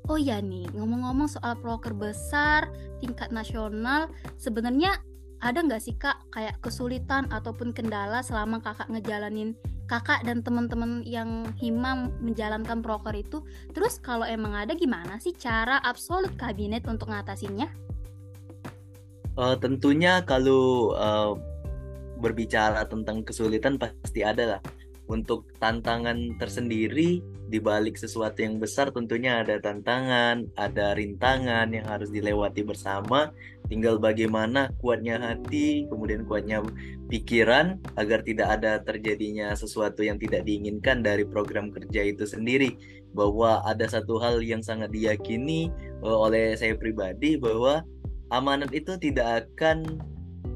Oh 0.10 0.18
ya 0.18 0.42
nih, 0.42 0.66
ngomong-ngomong 0.74 1.30
soal 1.30 1.56
proker 1.62 1.94
besar 1.94 2.68
tingkat 3.00 3.30
nasional, 3.30 4.10
sebenarnya 4.42 4.98
ada 5.42 5.62
nggak 5.62 5.82
sih 5.82 5.96
kak 5.98 6.18
kayak 6.34 6.58
kesulitan 6.62 7.30
ataupun 7.34 7.74
kendala 7.74 8.22
selama 8.22 8.62
kakak 8.62 8.90
ngejalanin 8.90 9.58
kakak 9.92 10.24
dan 10.24 10.40
teman-teman 10.40 11.04
yang 11.04 11.44
himam 11.60 12.16
menjalankan 12.24 12.80
proker 12.80 13.12
itu 13.12 13.44
terus 13.76 14.00
kalau 14.00 14.24
emang 14.24 14.56
ada 14.56 14.72
gimana 14.72 15.20
sih 15.20 15.36
cara 15.36 15.84
absolut 15.84 16.32
kabinet 16.40 16.88
untuk 16.88 17.12
ngatasinnya? 17.12 17.68
Uh, 19.36 19.60
tentunya 19.60 20.24
kalau 20.24 20.96
uh, 20.96 21.36
berbicara 22.24 22.88
tentang 22.88 23.28
kesulitan 23.28 23.76
pasti 23.76 24.24
ada 24.24 24.56
lah 24.56 24.62
untuk 25.12 25.51
tantangan 25.60 26.39
tersendiri 26.39 27.20
di 27.51 27.60
balik 27.60 28.00
sesuatu 28.00 28.39
yang 28.39 28.63
besar 28.63 28.96
tentunya 28.96 29.44
ada 29.44 29.60
tantangan, 29.60 30.48
ada 30.56 30.96
rintangan 30.96 31.68
yang 31.75 31.84
harus 31.84 32.08
dilewati 32.08 32.63
bersama. 32.63 33.36
Tinggal 33.68 34.00
bagaimana 34.00 34.72
kuatnya 34.80 35.20
hati, 35.20 35.84
kemudian 35.91 36.24
kuatnya 36.24 36.63
pikiran 37.12 37.75
agar 38.00 38.24
tidak 38.24 38.48
ada 38.56 38.80
terjadinya 38.80 39.51
sesuatu 39.51 40.00
yang 40.00 40.15
tidak 40.15 40.48
diinginkan 40.48 41.03
dari 41.03 41.27
program 41.27 41.75
kerja 41.75 42.08
itu 42.08 42.24
sendiri. 42.24 42.80
Bahwa 43.12 43.60
ada 43.68 43.84
satu 43.84 44.15
hal 44.24 44.39
yang 44.39 44.63
sangat 44.63 44.96
diyakini 44.96 45.68
eh, 46.00 46.18
oleh 46.24 46.56
saya 46.56 46.80
pribadi 46.80 47.36
bahwa 47.36 47.84
amanat 48.32 48.72
itu 48.72 48.96
tidak 48.96 49.44
akan 49.44 50.00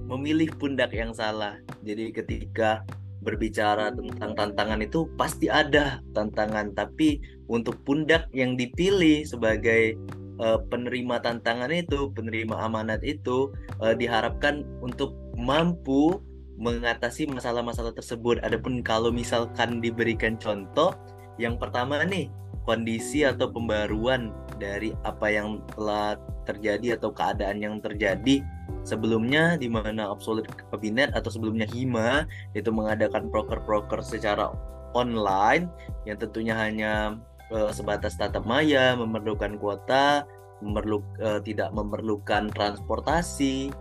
memilih 0.07 0.47
pundak 0.55 0.95
yang 0.95 1.11
salah. 1.11 1.59
Jadi 1.83 2.15
ketika 2.15 2.87
berbicara 3.25 3.89
tentang 3.89 4.37
tantangan 4.37 4.85
itu 4.85 5.09
pasti 5.17 5.49
ada 5.49 5.99
tantangan. 6.13 6.77
Tapi 6.77 7.17
untuk 7.49 7.81
pundak 7.81 8.29
yang 8.31 8.53
dipilih 8.53 9.25
sebagai 9.25 9.97
uh, 10.39 10.61
penerima 10.69 11.19
tantangan 11.25 11.73
itu 11.73 12.13
penerima 12.13 12.55
amanat 12.55 13.01
itu 13.01 13.49
uh, 13.81 13.97
diharapkan 13.97 14.61
untuk 14.85 15.17
mampu 15.33 16.21
mengatasi 16.55 17.27
masalah-masalah 17.27 17.91
tersebut. 17.91 18.39
Adapun 18.45 18.79
kalau 18.85 19.11
misalkan 19.11 19.83
diberikan 19.83 20.39
contoh 20.39 20.95
yang 21.35 21.59
pertama 21.59 21.99
nih 22.07 22.31
kondisi 22.63 23.27
atau 23.27 23.51
pembaruan 23.51 24.31
dari 24.57 24.95
apa 25.03 25.27
yang 25.29 25.59
telah 25.75 26.15
terjadi 26.47 26.95
atau 26.97 27.11
keadaan 27.11 27.59
yang 27.59 27.77
terjadi 27.83 28.41
sebelumnya 28.85 29.57
di 29.57 29.67
mana 29.67 30.13
Absolute 30.13 30.47
Kabinet 30.69 31.11
atau 31.17 31.33
sebelumnya 31.33 31.65
Hima 31.65 32.29
itu 32.53 32.69
mengadakan 32.69 33.27
proker-proker 33.33 34.05
secara 34.05 34.53
online 34.95 35.67
yang 36.07 36.15
tentunya 36.21 36.55
hanya 36.55 37.19
uh, 37.51 37.73
sebatas 37.73 38.15
tatap 38.15 38.45
maya, 38.47 38.95
memerlukan 38.95 39.57
kuota, 39.59 40.23
memerlu, 40.63 41.03
uh, 41.19 41.41
tidak 41.43 41.73
memerlukan 41.75 42.47
transportasi. 42.53 43.73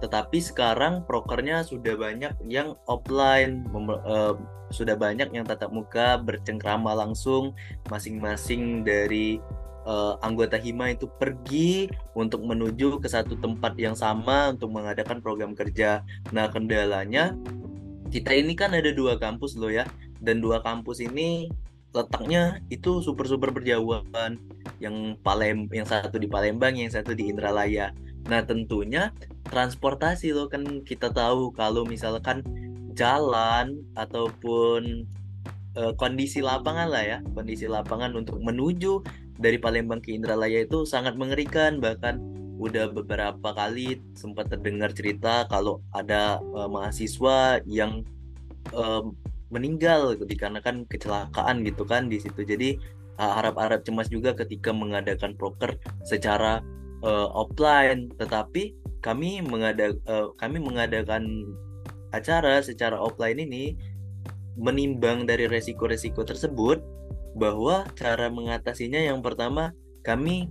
Tetapi 0.00 0.38
sekarang 0.40 1.04
prokernya 1.04 1.62
sudah 1.62 1.94
banyak 1.94 2.32
yang 2.48 2.74
offline, 2.88 3.68
uh, 3.76 4.34
sudah 4.72 4.96
banyak 4.96 5.28
yang 5.36 5.44
tatap 5.44 5.68
muka 5.68 6.16
bercengkrama 6.16 6.96
langsung 6.96 7.52
masing-masing 7.92 8.82
dari 8.82 9.38
uh, 9.86 10.18
anggota 10.22 10.58
Hima 10.58 10.90
itu 10.92 11.06
pergi 11.18 11.90
untuk 12.14 12.42
menuju 12.42 12.98
ke 13.02 13.08
satu 13.08 13.38
tempat 13.38 13.74
yang 13.78 13.94
sama 13.98 14.50
untuk 14.54 14.70
mengadakan 14.74 15.22
program 15.22 15.52
kerja. 15.54 16.02
Nah, 16.30 16.50
kendalanya 16.50 17.36
kita 18.12 18.36
ini 18.36 18.52
kan 18.52 18.76
ada 18.76 18.92
dua 18.92 19.16
kampus 19.16 19.56
loh 19.56 19.72
ya, 19.72 19.88
dan 20.20 20.44
dua 20.44 20.60
kampus 20.60 21.00
ini 21.00 21.48
letaknya 21.92 22.60
itu 22.72 23.04
super 23.04 23.28
super 23.28 23.52
berjauhan. 23.52 24.40
Yang 24.78 25.20
Palem, 25.22 25.70
yang 25.70 25.86
satu 25.86 26.18
di 26.18 26.26
Palembang, 26.26 26.74
yang 26.74 26.90
satu 26.90 27.12
di 27.14 27.30
Indralaya. 27.30 27.94
Nah, 28.30 28.42
tentunya 28.46 29.10
transportasi 29.50 30.30
loh 30.30 30.46
kan 30.46 30.86
kita 30.86 31.10
tahu 31.10 31.50
kalau 31.50 31.82
misalkan 31.82 32.46
jalan 32.94 33.82
ataupun 33.98 35.08
uh, 35.74 35.92
kondisi 35.98 36.38
lapangan 36.44 36.86
lah 36.86 37.02
ya, 37.02 37.18
kondisi 37.34 37.66
lapangan 37.66 38.14
untuk 38.14 38.38
menuju 38.38 39.02
dari 39.42 39.58
Palembang 39.58 39.98
ke 39.98 40.14
Indralaya 40.14 40.62
itu 40.62 40.86
sangat 40.86 41.18
mengerikan 41.18 41.82
bahkan 41.82 42.22
udah 42.62 42.94
beberapa 42.94 43.50
kali 43.50 43.98
sempat 44.14 44.46
terdengar 44.54 44.94
cerita 44.94 45.50
kalau 45.50 45.82
ada 45.90 46.38
uh, 46.54 46.70
mahasiswa 46.70 47.58
yang 47.66 48.06
uh, 48.70 49.02
meninggal 49.50 50.14
dikarenakan 50.14 50.86
kecelakaan 50.86 51.66
gitu 51.66 51.82
kan 51.82 52.06
di 52.06 52.22
situ. 52.22 52.46
Jadi 52.46 52.78
uh, 53.18 53.32
harap-harap 53.42 53.82
cemas 53.82 54.06
juga 54.06 54.30
ketika 54.32 54.70
mengadakan 54.70 55.34
proker 55.34 55.74
secara 56.06 56.62
uh, 57.02 57.28
offline, 57.34 58.14
tetapi 58.16 58.78
kami 59.02 59.42
mengada 59.42 59.92
uh, 60.06 60.30
kami 60.38 60.62
mengadakan 60.62 61.50
acara 62.14 62.62
secara 62.62 62.94
offline 62.94 63.42
ini 63.42 63.74
menimbang 64.54 65.24
dari 65.24 65.48
resiko-resiko 65.48 66.22
tersebut 66.22 66.78
bahwa 67.36 67.88
cara 67.96 68.28
mengatasinya 68.28 69.00
yang 69.00 69.24
pertama 69.24 69.72
kami 70.04 70.50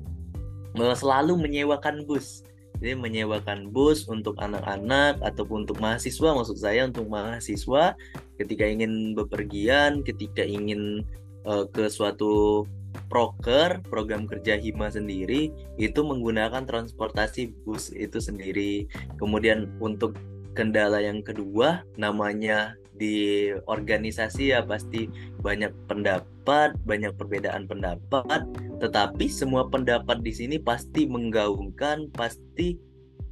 selalu 0.75 1.35
menyewakan 1.35 2.07
bus. 2.07 2.43
Jadi 2.81 2.97
menyewakan 2.97 3.69
bus 3.69 4.09
untuk 4.09 4.33
anak-anak 4.41 5.21
ataupun 5.21 5.69
untuk 5.69 5.77
mahasiswa 5.77 6.33
maksud 6.33 6.57
saya 6.57 6.89
untuk 6.89 7.05
mahasiswa 7.13 7.93
ketika 8.41 8.65
ingin 8.65 9.13
bepergian, 9.13 10.01
ketika 10.01 10.41
ingin 10.41 11.05
uh, 11.45 11.69
ke 11.69 11.85
suatu 11.93 12.65
proker 13.07 13.79
program 13.88 14.25
kerja 14.27 14.57
hima 14.57 14.89
sendiri 14.91 15.53
itu 15.77 16.00
menggunakan 16.01 16.65
transportasi 16.65 17.53
bus 17.61 17.93
itu 17.93 18.17
sendiri. 18.17 18.89
Kemudian 19.21 19.69
untuk 19.77 20.17
kendala 20.57 21.00
yang 21.05 21.21
kedua 21.21 21.85
namanya 22.01 22.75
di 23.01 23.50
organisasi 23.65 24.53
ya 24.53 24.62
pasti 24.62 25.10
banyak 25.41 25.74
pendapat, 25.89 26.77
banyak 26.86 27.17
perbedaan 27.17 27.65
pendapat, 27.65 28.46
tetapi 28.77 29.25
semua 29.25 29.65
pendapat 29.65 30.22
di 30.22 30.29
sini 30.29 30.62
pasti 30.62 31.10
menggaungkan, 31.10 32.13
pasti 32.13 32.77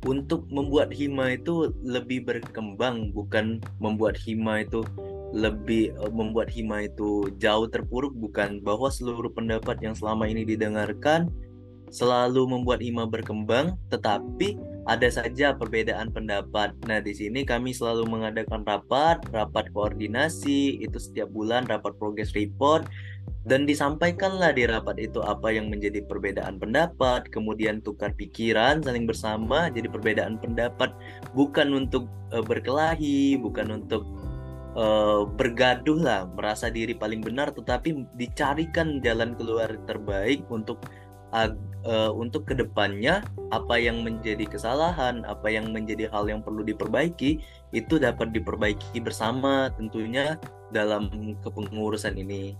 untuk 0.10 0.50
membuat 0.50 0.90
hima 0.90 1.38
itu 1.38 1.70
lebih 1.86 2.26
berkembang, 2.26 3.14
bukan 3.14 3.62
membuat 3.78 4.18
hima 4.18 4.66
itu 4.66 4.82
lebih 5.30 5.94
eh, 5.94 6.10
membuat 6.10 6.50
hima 6.50 6.90
itu 6.90 7.30
jauh 7.38 7.70
terpuruk 7.70 8.18
bukan. 8.18 8.66
Bahwa 8.66 8.90
seluruh 8.90 9.30
pendapat 9.30 9.78
yang 9.86 9.94
selama 9.94 10.26
ini 10.26 10.48
didengarkan 10.48 11.30
selalu 11.94 12.46
membuat 12.46 12.82
hima 12.86 13.10
berkembang 13.10 13.74
tetapi 13.90 14.58
ada 14.90 15.06
saja 15.14 15.54
perbedaan 15.54 16.10
pendapat. 16.10 16.74
Nah, 16.90 16.98
di 16.98 17.14
sini 17.14 17.46
kami 17.46 17.78
selalu 17.78 18.10
mengadakan 18.10 18.66
rapat, 18.66 19.22
rapat 19.30 19.70
koordinasi, 19.70 20.82
itu 20.82 20.98
setiap 20.98 21.30
bulan 21.30 21.70
rapat 21.70 21.94
progress 22.02 22.34
report 22.34 22.90
dan 23.46 23.70
disampaikanlah 23.70 24.52
di 24.52 24.66
rapat 24.66 24.98
itu 24.98 25.22
apa 25.22 25.54
yang 25.54 25.70
menjadi 25.70 26.02
perbedaan 26.10 26.58
pendapat, 26.58 27.30
kemudian 27.30 27.86
tukar 27.86 28.18
pikiran 28.18 28.82
saling 28.82 29.06
bersama. 29.06 29.70
Jadi 29.70 29.88
perbedaan 29.94 30.42
pendapat 30.42 30.90
bukan 31.38 31.86
untuk 31.86 32.10
uh, 32.34 32.42
berkelahi, 32.42 33.38
bukan 33.38 33.86
untuk 33.86 34.10
uh, 34.74 35.30
bergaduh 35.38 36.02
lah, 36.02 36.22
merasa 36.34 36.74
diri 36.74 36.98
paling 36.98 37.22
benar, 37.22 37.54
tetapi 37.54 38.10
dicarikan 38.18 39.00
jalan 39.06 39.38
keluar 39.38 39.70
terbaik 39.86 40.42
untuk 40.50 40.82
uh, 41.86 42.12
untuk 42.12 42.48
ke 42.50 42.54
depannya 42.58 43.24
apa 43.54 43.80
yang 43.80 44.04
menjadi 44.04 44.44
kesalahan, 44.48 45.24
apa 45.24 45.48
yang 45.48 45.72
menjadi 45.72 46.12
hal 46.12 46.28
yang 46.28 46.44
perlu 46.44 46.66
diperbaiki 46.66 47.40
itu 47.72 47.96
dapat 48.02 48.34
diperbaiki 48.36 49.00
bersama 49.00 49.72
tentunya 49.78 50.36
dalam 50.74 51.36
kepengurusan 51.46 52.18
ini. 52.20 52.58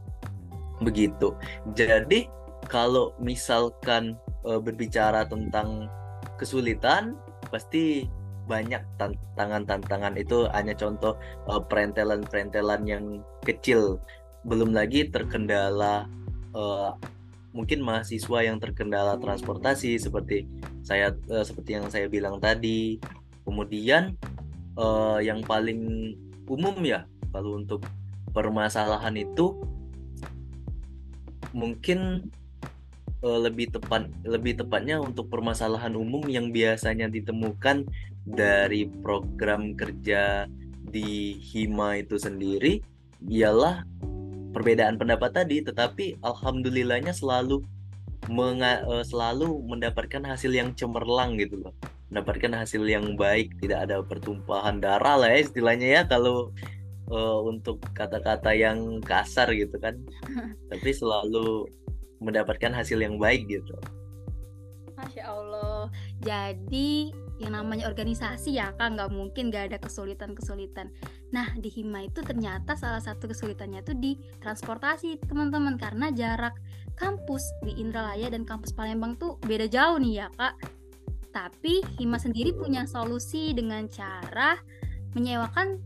Begitu. 0.80 1.36
Jadi 1.76 2.32
kalau 2.68 3.12
misalkan 3.20 4.16
uh, 4.48 4.60
berbicara 4.62 5.28
tentang 5.28 5.92
kesulitan 6.40 7.16
pasti 7.52 8.08
banyak 8.50 8.82
tantangan-tantangan 8.98 10.18
itu 10.18 10.50
hanya 10.50 10.74
contoh 10.74 11.14
uh, 11.46 11.62
perentelan-perentelan 11.62 12.82
yang 12.90 13.06
kecil 13.46 14.02
belum 14.48 14.74
lagi 14.74 15.06
terkendala 15.12 16.10
uh, 16.58 16.96
mungkin 17.52 17.82
mahasiswa 17.82 18.40
yang 18.46 18.62
terkendala 18.62 19.18
transportasi 19.18 19.98
seperti 19.98 20.46
saya 20.86 21.14
uh, 21.30 21.46
seperti 21.46 21.78
yang 21.78 21.88
saya 21.90 22.06
bilang 22.06 22.38
tadi. 22.38 23.02
Kemudian 23.44 24.14
uh, 24.78 25.18
yang 25.18 25.42
paling 25.42 26.14
umum 26.46 26.78
ya 26.86 27.06
kalau 27.34 27.58
untuk 27.58 27.82
permasalahan 28.30 29.18
itu 29.18 29.58
mungkin 31.54 32.30
uh, 33.26 33.40
lebih 33.42 33.74
tepat 33.74 34.10
lebih 34.22 34.62
tepatnya 34.62 35.02
untuk 35.02 35.30
permasalahan 35.34 35.94
umum 35.98 36.26
yang 36.30 36.54
biasanya 36.54 37.10
ditemukan 37.10 37.90
dari 38.30 38.86
program 39.02 39.74
kerja 39.74 40.46
di 40.90 41.38
Hima 41.38 41.98
itu 41.98 42.18
sendiri 42.18 42.82
ialah 43.26 43.86
perbedaan 44.52 44.98
pendapat 44.98 45.32
tadi 45.34 45.62
tetapi 45.62 46.20
alhamdulillahnya 46.26 47.14
selalu 47.14 47.62
menga, 48.28 48.84
uh, 48.86 49.06
selalu 49.06 49.64
mendapatkan 49.66 50.22
hasil 50.26 50.52
yang 50.52 50.76
cemerlang 50.76 51.40
gitu 51.40 51.62
loh. 51.64 51.74
Mendapatkan 52.10 52.66
hasil 52.66 52.84
yang 52.90 53.14
baik 53.16 53.54
tidak 53.62 53.90
ada 53.90 54.02
pertumpahan 54.02 54.82
darah 54.82 55.16
lah 55.22 55.30
ya 55.30 55.46
istilahnya 55.46 55.88
ya 55.88 56.02
kalau 56.10 56.50
uh, 57.14 57.40
untuk 57.46 57.80
kata-kata 57.94 58.52
yang 58.52 59.00
kasar 59.02 59.50
gitu 59.56 59.78
kan. 59.80 59.96
Tapi 60.72 60.90
selalu 60.92 61.70
mendapatkan 62.20 62.76
hasil 62.76 63.00
yang 63.00 63.16
baik 63.16 63.48
gitu. 63.48 63.76
Masya 65.00 65.32
Allah. 65.32 65.88
Jadi 66.20 67.16
yang 67.40 67.56
namanya 67.56 67.88
organisasi 67.88 68.60
ya 68.60 68.76
kak. 68.76 69.00
Nggak 69.00 69.10
mungkin 69.16 69.50
nggak 69.50 69.74
ada 69.74 69.78
kesulitan-kesulitan. 69.80 70.92
Nah 71.32 71.56
di 71.56 71.72
Hima 71.72 72.04
itu 72.06 72.20
ternyata 72.22 72.76
salah 72.76 73.00
satu 73.00 73.32
kesulitannya 73.32 73.82
itu 73.82 73.96
di 73.96 74.12
transportasi 74.44 75.24
teman-teman. 75.26 75.80
Karena 75.80 76.12
jarak 76.12 76.60
kampus 77.00 77.42
di 77.64 77.80
Indralaya 77.80 78.28
dan 78.30 78.44
kampus 78.44 78.76
Palembang 78.76 79.16
tuh 79.16 79.40
beda 79.48 79.72
jauh 79.72 79.98
nih 79.98 80.24
ya 80.24 80.28
kak. 80.36 80.56
Tapi 81.32 81.82
Hima 81.96 82.20
sendiri 82.20 82.52
punya 82.52 82.84
solusi 82.84 83.56
dengan 83.56 83.88
cara 83.88 84.60
menyewakan 85.16 85.80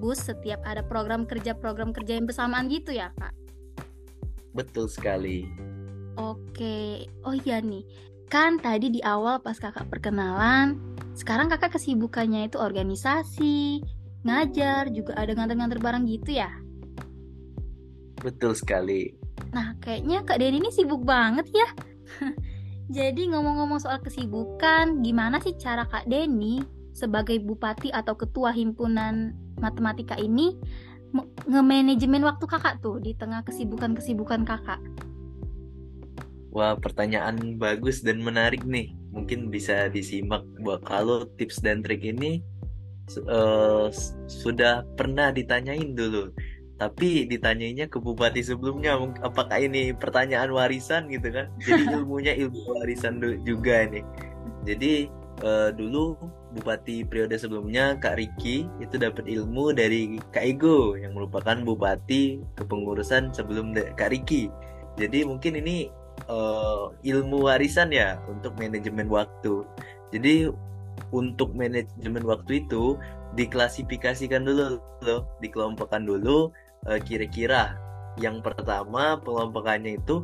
bus 0.00 0.30
setiap 0.30 0.64
ada 0.64 0.80
program 0.80 1.28
kerja 1.28 1.52
program 1.52 1.92
kerja 1.92 2.16
yang 2.16 2.24
bersamaan 2.24 2.70
gitu 2.72 2.94
ya 2.94 3.12
kak. 3.18 3.34
Betul 4.54 4.86
sekali. 4.86 5.44
Oke, 6.14 7.10
oh 7.26 7.34
iya 7.34 7.58
nih, 7.58 7.82
Kan 8.34 8.58
tadi 8.58 8.90
di 8.90 8.98
awal 9.06 9.38
pas 9.46 9.54
kakak 9.62 9.86
perkenalan, 9.86 10.74
sekarang 11.14 11.46
kakak 11.46 11.78
kesibukannya 11.78 12.50
itu 12.50 12.58
organisasi, 12.58 13.78
ngajar, 14.26 14.90
juga 14.90 15.14
ada 15.14 15.38
nganter-nganter 15.38 15.78
barang 15.78 16.02
gitu 16.10 16.42
ya? 16.42 16.50
Betul 18.18 18.58
sekali. 18.58 19.14
Nah, 19.54 19.78
kayaknya 19.78 20.26
Kak 20.26 20.42
Denny 20.42 20.58
ini 20.58 20.74
sibuk 20.74 21.06
banget 21.06 21.46
ya. 21.54 21.68
Jadi 22.98 23.30
ngomong-ngomong 23.30 23.78
soal 23.78 24.02
kesibukan, 24.02 24.98
gimana 25.06 25.38
sih 25.38 25.54
cara 25.54 25.86
Kak 25.86 26.10
Denny 26.10 26.58
sebagai 26.90 27.38
bupati 27.38 27.94
atau 27.94 28.18
ketua 28.18 28.50
himpunan 28.50 29.30
matematika 29.62 30.18
ini 30.18 30.58
nge-manajemen 31.46 32.26
waktu 32.26 32.50
kakak 32.50 32.82
tuh 32.82 32.98
di 32.98 33.14
tengah 33.14 33.46
kesibukan-kesibukan 33.46 34.42
kakak? 34.42 34.82
Wah, 36.54 36.78
pertanyaan 36.78 37.58
bagus 37.58 38.06
dan 38.06 38.22
menarik 38.22 38.62
nih. 38.62 38.94
Mungkin 39.10 39.50
bisa 39.50 39.90
disimak 39.90 40.46
buat 40.62 40.86
kalau 40.86 41.26
tips 41.34 41.58
dan 41.58 41.82
trik 41.82 42.06
ini 42.06 42.38
uh, 43.26 43.90
sudah 44.30 44.86
pernah 44.94 45.34
ditanyain 45.34 45.98
dulu. 45.98 46.30
Tapi 46.78 47.26
ditanyainya 47.26 47.90
ke 47.90 47.98
bupati 47.98 48.42
sebelumnya, 48.42 48.94
apakah 49.26 49.62
ini 49.62 49.94
pertanyaan 49.98 50.54
warisan 50.54 51.10
gitu 51.10 51.34
kan? 51.34 51.50
Jadi 51.58 51.90
ilmunya 51.98 52.38
ilmu 52.38 52.82
warisan 52.82 53.18
juga 53.42 53.90
ini. 53.90 54.06
Jadi 54.62 55.10
uh, 55.42 55.74
dulu 55.74 56.14
bupati 56.54 57.02
periode 57.02 57.34
sebelumnya 57.34 57.98
Kak 57.98 58.14
Riki 58.14 58.70
itu 58.78 58.94
dapat 58.94 59.26
ilmu 59.26 59.74
dari 59.74 60.22
Kak 60.30 60.46
Ego 60.46 60.94
yang 60.94 61.18
merupakan 61.18 61.58
bupati 61.66 62.38
kepengurusan 62.54 63.34
sebelum 63.34 63.74
Kak 63.74 64.14
Riki. 64.14 64.46
Jadi 64.94 65.26
mungkin 65.26 65.58
ini 65.58 65.90
uh, 66.28 66.90
ilmu 67.04 67.48
warisan 67.48 67.90
ya 67.90 68.20
untuk 68.30 68.54
manajemen 68.56 69.06
waktu. 69.10 69.64
Jadi 70.14 70.50
untuk 71.10 71.54
manajemen 71.54 72.22
waktu 72.22 72.66
itu 72.66 72.98
diklasifikasikan 73.34 74.46
dulu 74.46 74.78
loh, 75.02 75.26
dikelompokkan 75.42 76.06
dulu 76.06 76.54
eh, 76.86 77.02
kira-kira 77.02 77.74
yang 78.22 78.38
pertama 78.38 79.18
pengelompokannya 79.18 79.98
itu 79.98 80.22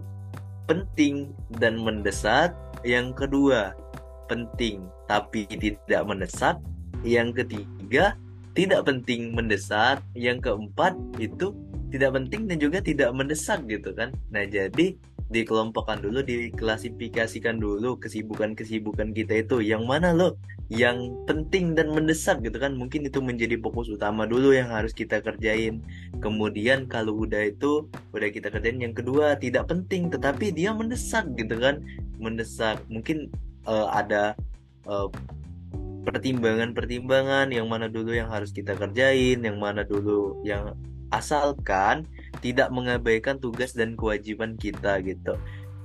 penting 0.71 1.35
dan 1.59 1.75
mendesak, 1.83 2.55
yang 2.87 3.11
kedua 3.11 3.75
penting 4.31 4.87
tapi 5.11 5.43
tidak 5.51 6.07
mendesak, 6.07 6.63
yang 7.03 7.35
ketiga 7.35 8.15
tidak 8.55 8.87
penting 8.87 9.35
mendesak, 9.35 9.99
yang 10.15 10.39
keempat 10.39 10.95
itu 11.19 11.51
tidak 11.91 12.15
penting 12.15 12.47
dan 12.47 12.63
juga 12.63 12.79
tidak 12.79 13.11
mendesak 13.11 13.59
gitu 13.67 13.91
kan. 13.91 14.15
Nah, 14.31 14.47
jadi 14.47 14.95
dikelompokkan 15.31 16.03
dulu, 16.03 16.21
diklasifikasikan 16.27 17.63
dulu 17.63 17.97
kesibukan-kesibukan 18.03 19.15
kita 19.15 19.47
itu. 19.47 19.63
Yang 19.63 19.83
mana 19.87 20.11
loh 20.11 20.35
yang 20.71 21.15
penting 21.27 21.79
dan 21.79 21.91
mendesak 21.95 22.43
gitu 22.43 22.59
kan. 22.59 22.75
Mungkin 22.75 23.07
itu 23.07 23.23
menjadi 23.23 23.59
fokus 23.63 23.91
utama 23.91 24.27
dulu 24.27 24.51
yang 24.51 24.71
harus 24.75 24.91
kita 24.91 25.23
kerjain. 25.23 25.83
Kemudian 26.19 26.91
kalau 26.91 27.25
udah 27.25 27.49
itu 27.51 27.87
udah 28.11 28.29
kita 28.29 28.51
kerjain. 28.51 28.83
Yang 28.83 29.03
kedua 29.07 29.39
tidak 29.39 29.71
penting 29.71 30.11
tetapi 30.11 30.51
dia 30.51 30.75
mendesak 30.75 31.27
gitu 31.39 31.57
kan. 31.57 31.83
Mendesak. 32.19 32.83
Mungkin 32.91 33.31
uh, 33.71 33.89
ada 33.95 34.35
uh, 34.91 35.07
pertimbangan-pertimbangan 36.05 37.53
yang 37.53 37.69
mana 37.69 37.87
dulu 37.87 38.17
yang 38.17 38.33
harus 38.33 38.51
kita 38.51 38.73
kerjain 38.73 39.45
yang 39.45 39.61
mana 39.61 39.85
dulu 39.85 40.41
yang 40.43 40.73
asalkan 41.13 42.09
tidak 42.39 42.71
mengabaikan 42.71 43.43
tugas 43.43 43.75
dan 43.75 43.99
kewajiban 43.99 44.55
kita 44.55 45.03
gitu. 45.03 45.35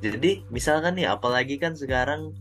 Jadi 0.05 0.45
misalkan 0.53 1.01
nih, 1.01 1.09
apalagi 1.09 1.57
kan 1.57 1.73
sekarang 1.73 2.35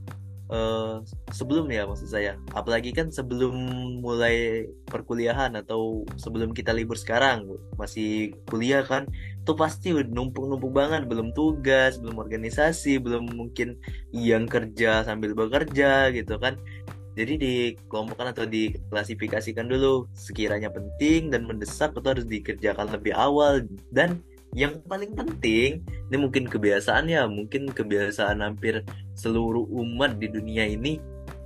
uh, 0.52 1.00
sebelum 1.32 1.70
ya 1.72 1.88
maksud 1.88 2.12
saya, 2.12 2.36
apalagi 2.52 2.92
kan 2.92 3.08
sebelum 3.08 3.56
mulai 4.04 4.68
perkuliahan 4.84 5.56
atau 5.56 6.04
sebelum 6.20 6.52
kita 6.52 6.76
libur 6.76 7.00
sekarang 7.00 7.48
masih 7.80 8.36
kuliah 8.50 8.84
kan, 8.84 9.08
tuh 9.48 9.56
pasti 9.56 9.96
numpuk-numpuk 9.96 10.72
banget, 10.74 11.08
belum 11.08 11.32
tugas, 11.32 11.96
belum 11.96 12.20
organisasi, 12.20 13.00
belum 13.00 13.32
mungkin 13.32 13.80
yang 14.12 14.44
kerja 14.44 15.06
sambil 15.08 15.32
bekerja 15.32 16.12
gitu 16.12 16.36
kan. 16.36 16.60
Jadi 17.14 17.34
dikelompokkan 17.38 18.34
atau 18.34 18.42
diklasifikasikan 18.42 19.70
dulu 19.70 20.10
sekiranya 20.18 20.66
penting 20.66 21.30
dan 21.30 21.46
mendesak 21.46 21.94
itu 21.94 22.08
harus 22.10 22.26
dikerjakan 22.26 22.90
lebih 22.90 23.14
awal. 23.14 23.62
Dan 23.94 24.18
yang 24.54 24.82
paling 24.86 25.14
penting 25.14 25.82
ini 25.82 26.16
mungkin 26.18 26.46
kebiasaan 26.46 27.10
ya 27.10 27.26
mungkin 27.26 27.70
kebiasaan 27.70 28.38
hampir 28.38 28.86
seluruh 29.18 29.66
umat 29.66 30.22
di 30.22 30.30
dunia 30.30 30.66
ini 30.66 30.98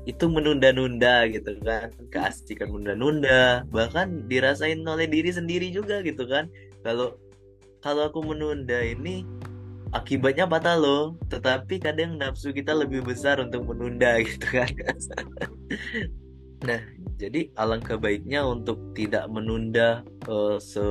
itu 0.08 0.24
menunda-nunda 0.24 1.28
gitu 1.28 1.60
kan. 1.60 1.92
Keasikan 2.08 2.72
menunda-nunda 2.72 3.68
bahkan 3.68 4.24
dirasain 4.24 4.80
oleh 4.88 5.04
diri 5.04 5.28
sendiri 5.28 5.68
juga 5.68 6.00
gitu 6.00 6.24
kan. 6.24 6.48
Kalau 6.80 7.20
kalau 7.84 8.08
aku 8.08 8.24
menunda 8.24 8.80
ini 8.80 9.20
akibatnya 9.92 10.48
patah 10.48 10.80
loh. 10.80 11.16
Tetapi 11.28 11.76
kadang 11.76 12.16
nafsu 12.16 12.56
kita 12.56 12.72
lebih 12.72 13.04
besar 13.04 13.36
untuk 13.44 13.68
menunda 13.68 14.16
gitu 14.24 14.48
kan 14.48 14.72
nah 16.68 16.80
jadi 17.18 17.50
alangkah 17.54 17.94
baiknya 17.94 18.42
untuk 18.42 18.78
tidak 18.94 19.30
menunda 19.30 20.02
uh, 20.26 20.58
se 20.58 20.82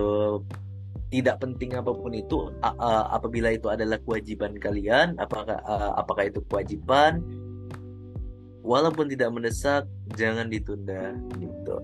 tidak 1.07 1.39
penting 1.39 1.71
apa 1.75 1.91
pun 1.91 2.11
itu 2.11 2.51
uh, 2.63 3.05
apabila 3.15 3.55
itu 3.55 3.71
adalah 3.71 3.95
kewajiban 4.03 4.59
kalian 4.59 5.15
apakah 5.19 5.59
uh, 5.63 5.95
apakah 5.95 6.27
itu 6.27 6.43
kewajiban 6.51 7.23
walaupun 8.67 9.07
tidak 9.07 9.31
mendesak 9.31 9.87
jangan 10.19 10.51
ditunda 10.51 11.15
gitu. 11.39 11.79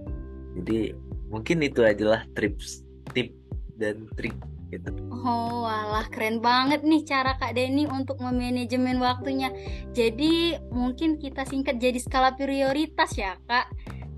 Jadi 0.60 0.92
mungkin 1.32 1.64
itu 1.64 1.80
adalah 1.88 2.28
tips 2.36 2.84
tip 3.16 3.32
dan 3.80 4.06
trik 4.20 4.36
gitu. 4.74 4.90
Oh, 5.14 5.70
walah 5.70 6.10
keren 6.10 6.42
banget 6.42 6.82
nih 6.82 7.06
cara 7.06 7.38
Kak 7.38 7.54
Denny 7.54 7.86
untuk 7.86 8.18
memanajemen 8.18 8.98
waktunya. 8.98 9.54
Jadi 9.94 10.58
mungkin 10.74 11.22
kita 11.22 11.46
singkat 11.46 11.78
jadi 11.78 12.02
skala 12.02 12.34
prioritas 12.34 13.14
ya 13.14 13.38
Kak. 13.46 13.70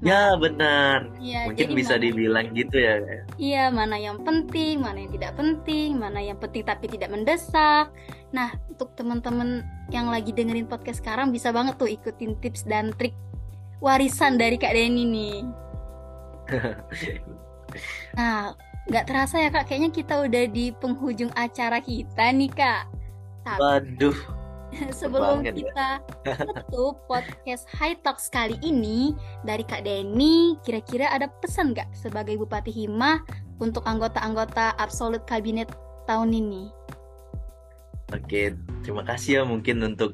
Ya 0.04 0.36
benar. 0.38 1.08
Ya, 1.24 1.48
Mungkin 1.50 1.74
bisa 1.74 1.96
mana, 1.96 2.04
dibilang 2.04 2.48
gitu 2.54 2.78
ya. 2.78 2.94
Iya, 3.40 3.64
mana 3.72 3.96
yang 3.96 4.22
penting, 4.22 4.84
mana 4.84 5.02
yang 5.02 5.12
tidak 5.16 5.34
penting, 5.40 5.98
mana 5.98 6.20
yang 6.20 6.38
penting 6.38 6.62
tapi 6.68 6.86
tidak 6.92 7.10
mendesak. 7.10 7.90
Nah, 8.36 8.54
untuk 8.70 8.92
teman-teman 9.00 9.64
yang 9.90 10.12
lagi 10.12 10.36
dengerin 10.36 10.68
podcast 10.68 11.00
sekarang 11.00 11.32
bisa 11.32 11.50
banget 11.56 11.80
tuh 11.80 11.88
ikutin 11.88 12.36
tips 12.44 12.68
dan 12.68 12.92
trik 13.00 13.16
warisan 13.80 14.36
dari 14.36 14.60
Kak 14.60 14.76
Denny 14.76 15.04
nih. 15.08 15.38
nah, 18.20 18.54
nggak 18.86 19.06
terasa 19.10 19.42
ya 19.42 19.50
kak 19.50 19.66
kayaknya 19.66 19.90
kita 19.90 20.14
udah 20.30 20.44
di 20.46 20.70
penghujung 20.78 21.34
acara 21.34 21.82
kita 21.82 22.30
nih 22.30 22.52
kak 22.54 22.86
Tapi, 23.42 23.60
waduh 23.62 24.18
sebelum 25.00 25.42
ya. 25.42 25.54
kita 25.54 25.88
tutup 26.70 27.02
podcast 27.10 27.66
High 27.74 27.98
Talks 28.06 28.28
kali 28.28 28.60
ini 28.60 29.16
dari 29.48 29.64
Kak 29.64 29.88
Denny, 29.88 30.60
kira-kira 30.68 31.08
ada 31.12 31.32
pesan 31.40 31.72
nggak 31.72 31.96
sebagai 31.96 32.36
Bupati 32.36 32.74
Hima 32.74 33.24
untuk 33.64 33.88
anggota-anggota 33.88 34.76
Absolute 34.76 35.24
Kabinet 35.24 35.72
tahun 36.10 36.36
ini? 36.36 36.68
Oke, 38.14 38.54
terima 38.84 39.02
kasih 39.08 39.42
ya 39.42 39.44
mungkin 39.48 39.82
untuk 39.82 40.14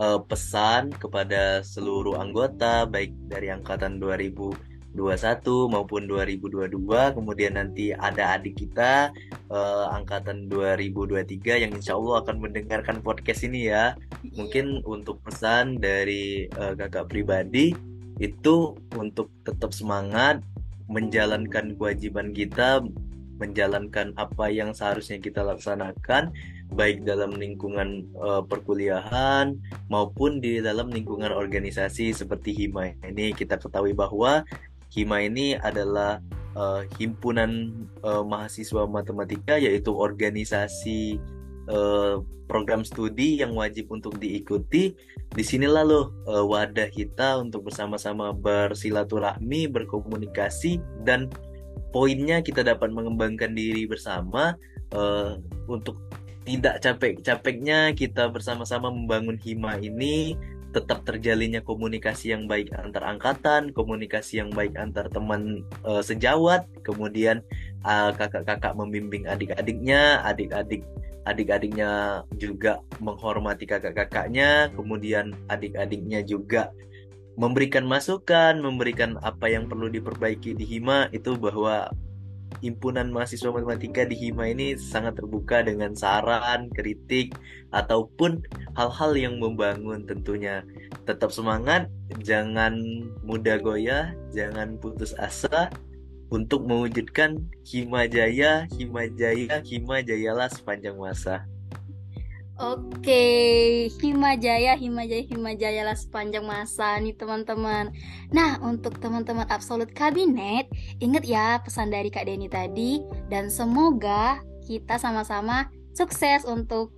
uh, 0.00 0.22
pesan 0.24 0.94
kepada 0.96 1.60
seluruh 1.60 2.16
anggota 2.16 2.88
baik 2.88 3.12
dari 3.28 3.52
angkatan 3.52 4.00
2000 4.00 4.67
2021 4.96 5.72
maupun 5.72 6.08
2022 6.08 7.16
kemudian 7.16 7.60
nanti 7.60 7.92
ada 7.92 8.38
adik 8.38 8.64
kita 8.64 9.12
uh, 9.52 9.92
angkatan 9.92 10.48
2023 10.48 11.64
yang 11.68 11.72
insya 11.76 11.94
Allah 11.96 12.24
akan 12.24 12.36
mendengarkan 12.40 13.04
podcast 13.04 13.44
ini 13.44 13.68
ya. 13.68 13.94
Mungkin 14.34 14.82
untuk 14.88 15.20
pesan 15.24 15.76
dari 15.76 16.48
uh, 16.56 16.72
kakak 16.72 17.12
pribadi 17.12 17.76
itu 18.18 18.74
untuk 18.96 19.30
tetap 19.44 19.70
semangat 19.70 20.42
menjalankan 20.88 21.76
kewajiban 21.76 22.32
kita 22.32 22.82
menjalankan 23.38 24.12
apa 24.18 24.50
yang 24.50 24.74
seharusnya 24.74 25.22
kita 25.22 25.46
laksanakan 25.46 26.34
baik 26.68 27.06
dalam 27.06 27.32
lingkungan 27.32 28.04
uh, 28.18 28.44
perkuliahan 28.44 29.56
maupun 29.88 30.42
di 30.42 30.60
dalam 30.60 30.92
lingkungan 30.92 31.32
organisasi 31.32 32.12
seperti 32.12 32.52
Hima 32.52 32.92
ini. 33.06 33.32
Kita 33.32 33.56
ketahui 33.56 33.96
bahwa 33.96 34.44
HIMA 34.88 35.28
ini 35.28 35.56
adalah 35.56 36.20
uh, 36.56 36.82
himpunan 36.96 37.72
uh, 38.02 38.24
mahasiswa 38.24 38.88
matematika 38.88 39.60
yaitu 39.60 39.92
organisasi 39.92 41.20
uh, 41.68 42.24
program 42.48 42.82
studi 42.82 43.38
yang 43.44 43.52
wajib 43.52 43.92
untuk 43.92 44.16
diikuti. 44.16 44.96
Di 45.28 45.44
sinilah 45.44 45.84
loh 45.84 46.16
uh, 46.24 46.44
wadah 46.48 46.88
kita 46.88 47.36
untuk 47.36 47.68
bersama-sama 47.68 48.32
bersilaturahmi, 48.32 49.68
berkomunikasi 49.68 50.80
dan 51.04 51.28
poinnya 51.92 52.40
kita 52.40 52.64
dapat 52.64 52.88
mengembangkan 52.88 53.52
diri 53.52 53.84
bersama 53.84 54.56
uh, 54.96 55.36
untuk 55.68 56.00
tidak 56.48 56.80
capek-capeknya 56.80 57.92
kita 57.92 58.32
bersama-sama 58.32 58.88
membangun 58.88 59.36
hima 59.36 59.76
ini 59.76 60.32
tetap 60.70 61.04
terjalinnya 61.08 61.64
komunikasi 61.64 62.36
yang 62.36 62.44
baik 62.44 62.68
antar 62.76 63.04
angkatan, 63.08 63.72
komunikasi 63.72 64.44
yang 64.44 64.52
baik 64.52 64.76
antar 64.76 65.08
teman 65.08 65.64
uh, 65.84 66.04
sejawat, 66.04 66.68
kemudian 66.84 67.40
uh, 67.88 68.12
kakak-kakak 68.12 68.76
membimbing 68.76 69.24
adik-adiknya, 69.24 70.20
adik-adik 70.28 70.84
adik-adiknya 71.28 72.24
juga 72.40 72.80
menghormati 73.04 73.68
kakak-kakaknya, 73.68 74.72
kemudian 74.72 75.36
adik-adiknya 75.52 76.24
juga 76.24 76.72
memberikan 77.36 77.84
masukan, 77.84 78.58
memberikan 78.58 79.20
apa 79.20 79.46
yang 79.46 79.68
perlu 79.68 79.92
diperbaiki 79.92 80.56
di 80.56 80.64
Hima 80.64 81.06
itu 81.12 81.36
bahwa 81.36 81.92
himpunan 82.64 83.12
mahasiswa 83.12 83.52
matematika 83.54 84.04
di 84.04 84.16
Hima 84.18 84.50
ini 84.50 84.74
sangat 84.74 85.20
terbuka 85.20 85.62
dengan 85.62 85.94
saran, 85.94 86.72
kritik, 86.74 87.36
ataupun 87.70 88.42
hal-hal 88.74 89.12
yang 89.14 89.34
membangun 89.38 90.04
tentunya. 90.08 90.64
Tetap 91.04 91.30
semangat, 91.30 91.88
jangan 92.24 92.78
mudah 93.22 93.60
goyah, 93.60 94.12
jangan 94.32 94.80
putus 94.80 95.12
asa 95.16 95.68
untuk 96.28 96.68
mewujudkan 96.68 97.40
Hima 97.64 98.04
Jaya, 98.08 98.68
Hima 98.76 99.08
Jaya, 99.12 99.64
Hima 99.64 100.04
Jayalah 100.04 100.52
sepanjang 100.52 100.96
masa. 100.96 101.48
Oke, 102.58 103.86
Himajaya, 104.02 104.74
Himajaya, 104.74 105.22
Himajaya 105.30 105.86
lah 105.86 105.94
sepanjang 105.94 106.42
masa 106.42 106.98
nih 106.98 107.14
teman-teman. 107.14 107.94
Nah, 108.34 108.58
untuk 108.66 108.98
teman-teman 108.98 109.46
Absolute 109.46 109.94
Kabinet, 109.94 110.66
ingat 110.98 111.22
ya 111.22 111.62
pesan 111.62 111.94
dari 111.94 112.10
Kak 112.10 112.26
Deni 112.26 112.50
tadi 112.50 112.98
dan 113.30 113.46
semoga 113.46 114.42
kita 114.66 114.98
sama-sama 114.98 115.70
sukses 115.94 116.42
untuk 116.50 116.90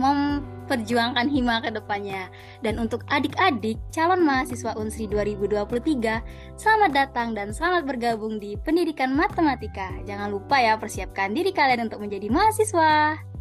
memperjuangkan 0.00 1.28
Hima 1.28 1.60
ke 1.60 1.76
depannya. 1.76 2.32
Dan 2.64 2.80
untuk 2.80 3.04
adik-adik 3.12 3.76
calon 3.92 4.24
mahasiswa 4.24 4.72
Unsri 4.80 5.12
2023, 5.12 6.56
selamat 6.56 6.90
datang 6.96 7.36
dan 7.36 7.52
selamat 7.52 7.84
bergabung 7.84 8.40
di 8.40 8.56
Pendidikan 8.64 9.12
Matematika. 9.12 9.92
Jangan 10.08 10.32
lupa 10.32 10.56
ya 10.56 10.80
persiapkan 10.80 11.36
diri 11.36 11.52
kalian 11.52 11.92
untuk 11.92 12.00
menjadi 12.00 12.32
mahasiswa. 12.32 13.35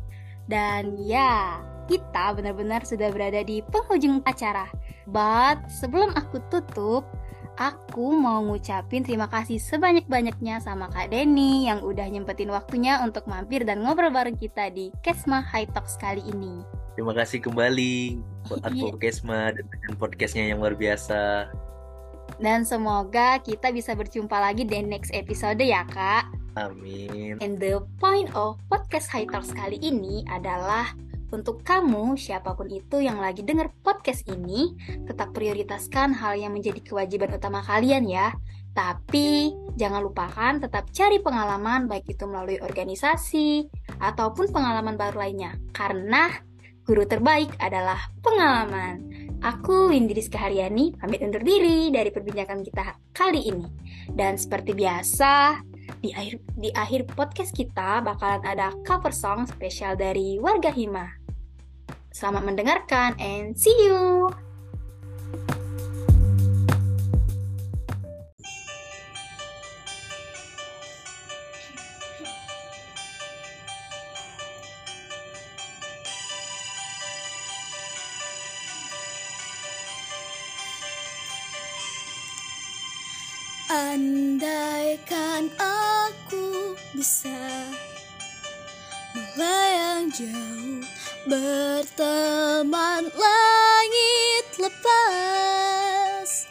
Dan 0.45 0.97
ya, 1.01 1.62
kita 1.89 2.34
benar-benar 2.38 2.86
sudah 2.86 3.10
berada 3.13 3.41
di 3.41 3.62
penghujung 3.69 4.21
acara. 4.25 4.69
But 5.05 5.69
sebelum 5.69 6.13
aku 6.17 6.41
tutup, 6.49 7.05
aku 7.55 8.13
mau 8.13 8.41
ngucapin 8.43 9.05
terima 9.05 9.29
kasih 9.29 9.62
sebanyak-banyaknya 9.62 10.60
sama 10.62 10.91
Kak 10.91 11.13
Denny 11.13 11.69
yang 11.69 11.81
udah 11.81 12.05
nyempetin 12.10 12.51
waktunya 12.51 12.99
untuk 13.01 13.25
mampir 13.29 13.63
dan 13.63 13.81
ngobrol 13.81 14.12
bareng 14.12 14.36
kita 14.36 14.69
di 14.73 14.91
Kesma 15.05 15.45
High 15.45 15.71
Talks 15.71 15.95
kali 15.97 16.21
ini. 16.25 16.62
Terima 16.95 17.12
kasih 17.15 17.43
kembali 17.43 18.19
buat 18.49 18.62
Iya. 18.65 18.69
Advo 18.71 18.89
Kesma 18.97 19.51
dan 19.53 19.65
dengan 19.67 19.93
podcastnya 19.99 20.51
yang 20.51 20.60
luar 20.63 20.75
biasa. 20.75 21.49
Dan 22.36 22.67
semoga 22.67 23.39
kita 23.39 23.71
bisa 23.71 23.95
berjumpa 23.95 24.36
lagi 24.36 24.67
di 24.67 24.81
next 24.84 25.13
episode 25.15 25.62
ya 25.62 25.88
Kak. 25.88 26.35
Amin. 26.56 27.39
And 27.44 27.60
the 27.60 27.84
point 28.00 28.32
of 28.32 28.60
podcast 28.72 29.12
High 29.12 29.28
Talks 29.28 29.52
kali 29.52 29.76
ini 29.84 30.24
adalah 30.32 30.96
untuk 31.36 31.68
kamu, 31.68 32.15
siapa 32.15 32.56
pun 32.56 32.72
itu 32.72 33.04
yang 33.04 33.20
lagi 33.20 33.44
denger 33.44 33.74
podcast 33.84 34.24
ini, 34.32 34.72
tetap 35.04 35.36
prioritaskan 35.36 36.15
hal 36.15 36.39
yang 36.39 36.56
menjadi 36.56 36.80
kewajiban 36.80 37.36
utama 37.36 37.60
kalian 37.60 38.08
ya. 38.08 38.32
Tapi 38.72 39.52
jangan 39.76 40.04
lupakan 40.04 40.63
tetap 40.63 40.91
cari 40.96 41.20
pengalaman 41.20 41.91
baik 41.91 42.12
itu 42.12 42.24
melalui 42.28 42.60
organisasi 42.60 43.68
ataupun 44.00 44.52
pengalaman 44.52 44.96
baru 44.96 45.28
lainnya. 45.28 45.60
Karena 45.76 46.32
guru 46.88 47.04
terbaik 47.04 47.56
adalah 47.60 48.00
pengalaman. 48.24 49.04
Aku 49.44 49.91
Windy 49.91 50.15
Rizka 50.15 50.39
Haryani, 50.39 50.96
pamit 50.96 51.20
undur 51.20 51.44
diri 51.44 51.91
dari 51.91 52.15
perbincangan 52.15 52.63
kita 52.63 52.84
kali 53.12 53.52
ini. 53.52 53.68
Dan 54.08 54.39
seperti 54.39 54.72
biasa, 54.72 55.60
di 56.00 56.13
akhir 56.13 56.41
di 56.58 56.69
akhir 56.74 57.10
podcast 57.13 57.52
kita 57.54 58.02
bakalan 58.06 58.43
ada 58.45 58.71
cover 58.86 59.12
song 59.12 59.50
spesial 59.50 59.98
dari 59.98 60.38
warga 60.38 60.69
Hima. 60.69 61.10
Selamat 62.15 62.48
mendengarkan 62.48 63.19
and 63.19 63.60
see 63.60 63.76
you. 63.84 64.32
Andaikan 83.76 85.52
aku 85.60 86.80
bisa 86.96 87.68
melayang 89.12 90.08
jauh 90.16 90.80
berteman 91.28 93.12
langit 93.12 94.48
lepas. 94.64 96.48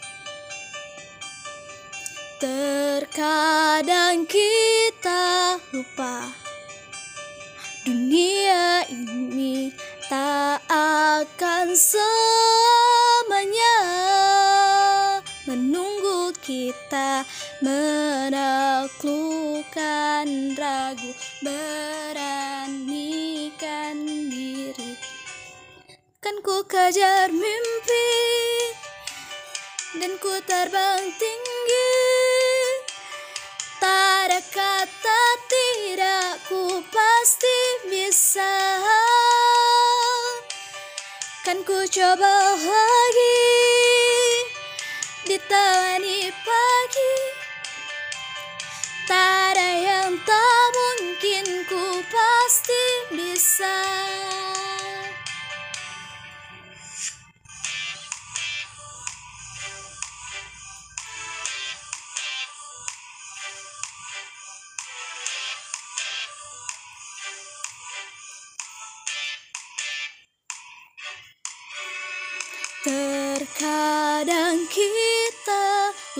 Terkadang 2.36 4.28
kita 4.28 5.56
lupa 5.72 6.28
Dunia 7.88 8.84
ini 8.92 9.72
tak 10.12 10.60
akan 10.68 11.72
selamanya 11.72 12.33
kita 16.64 17.28
menaklukkan 17.60 18.88
ragu 20.56 21.12
beranikan 21.44 22.40
diri. 24.32 24.96
Kan 26.24 26.40
ku 26.40 26.64
kejar 26.64 27.28
mimpi 27.28 28.16
dan 30.00 30.16
ku 30.16 30.40
terbang 30.48 31.04
tinggi. 31.20 32.00
Tak 33.76 34.32
ada 34.32 34.40
kata 34.48 35.22
tidak 35.44 36.40
ku 36.48 36.80
pasti 36.88 37.60
bisa. 37.92 38.56
Kan 41.44 41.60
ku 41.68 41.84
coba 41.92 42.56
lagi 42.56 43.23
ditemani 45.54 46.34
pagi 46.42 47.16
Tak 49.06 49.54
ada 49.54 49.70
yang 49.78 50.12
tak 50.26 50.64
mungkin 50.74 51.46
ku 51.70 52.02
pasti 52.10 52.86
bisa 53.14 53.93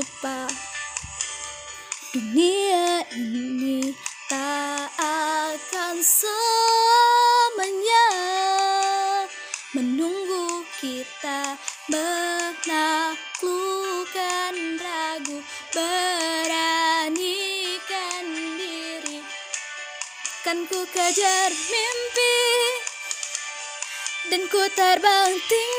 lupa. 0.05 0.45
Dunia 2.13 3.01
ini 3.17 3.97
tak 4.29 4.93
akan 5.01 5.97
selamanya 6.05 7.57
Menunggu 9.75 10.63
kita 10.79 11.57
menaklukkan 11.89 13.17
ragu 14.79 15.43
Beranikan 15.73 16.95
diri. 18.61 19.25
Kan 20.45 20.69
ku 20.69 20.85
kejar 20.93 21.51
mimpi 21.51 22.37
Dan 24.29 24.45
ku 24.53 24.69
terbang 24.77 25.33
tinggi 25.49 25.74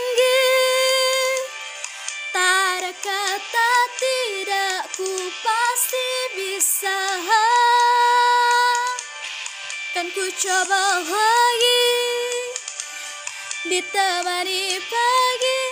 tidak 4.95 5.03
ku 5.03 5.11
pasti 5.43 6.07
bisa 6.39 6.99
Kan 9.91 10.07
ku 10.11 10.23
coba 10.39 11.03
lagi 11.03 11.83
Ditemani 13.67 14.79
pagi 14.79 15.64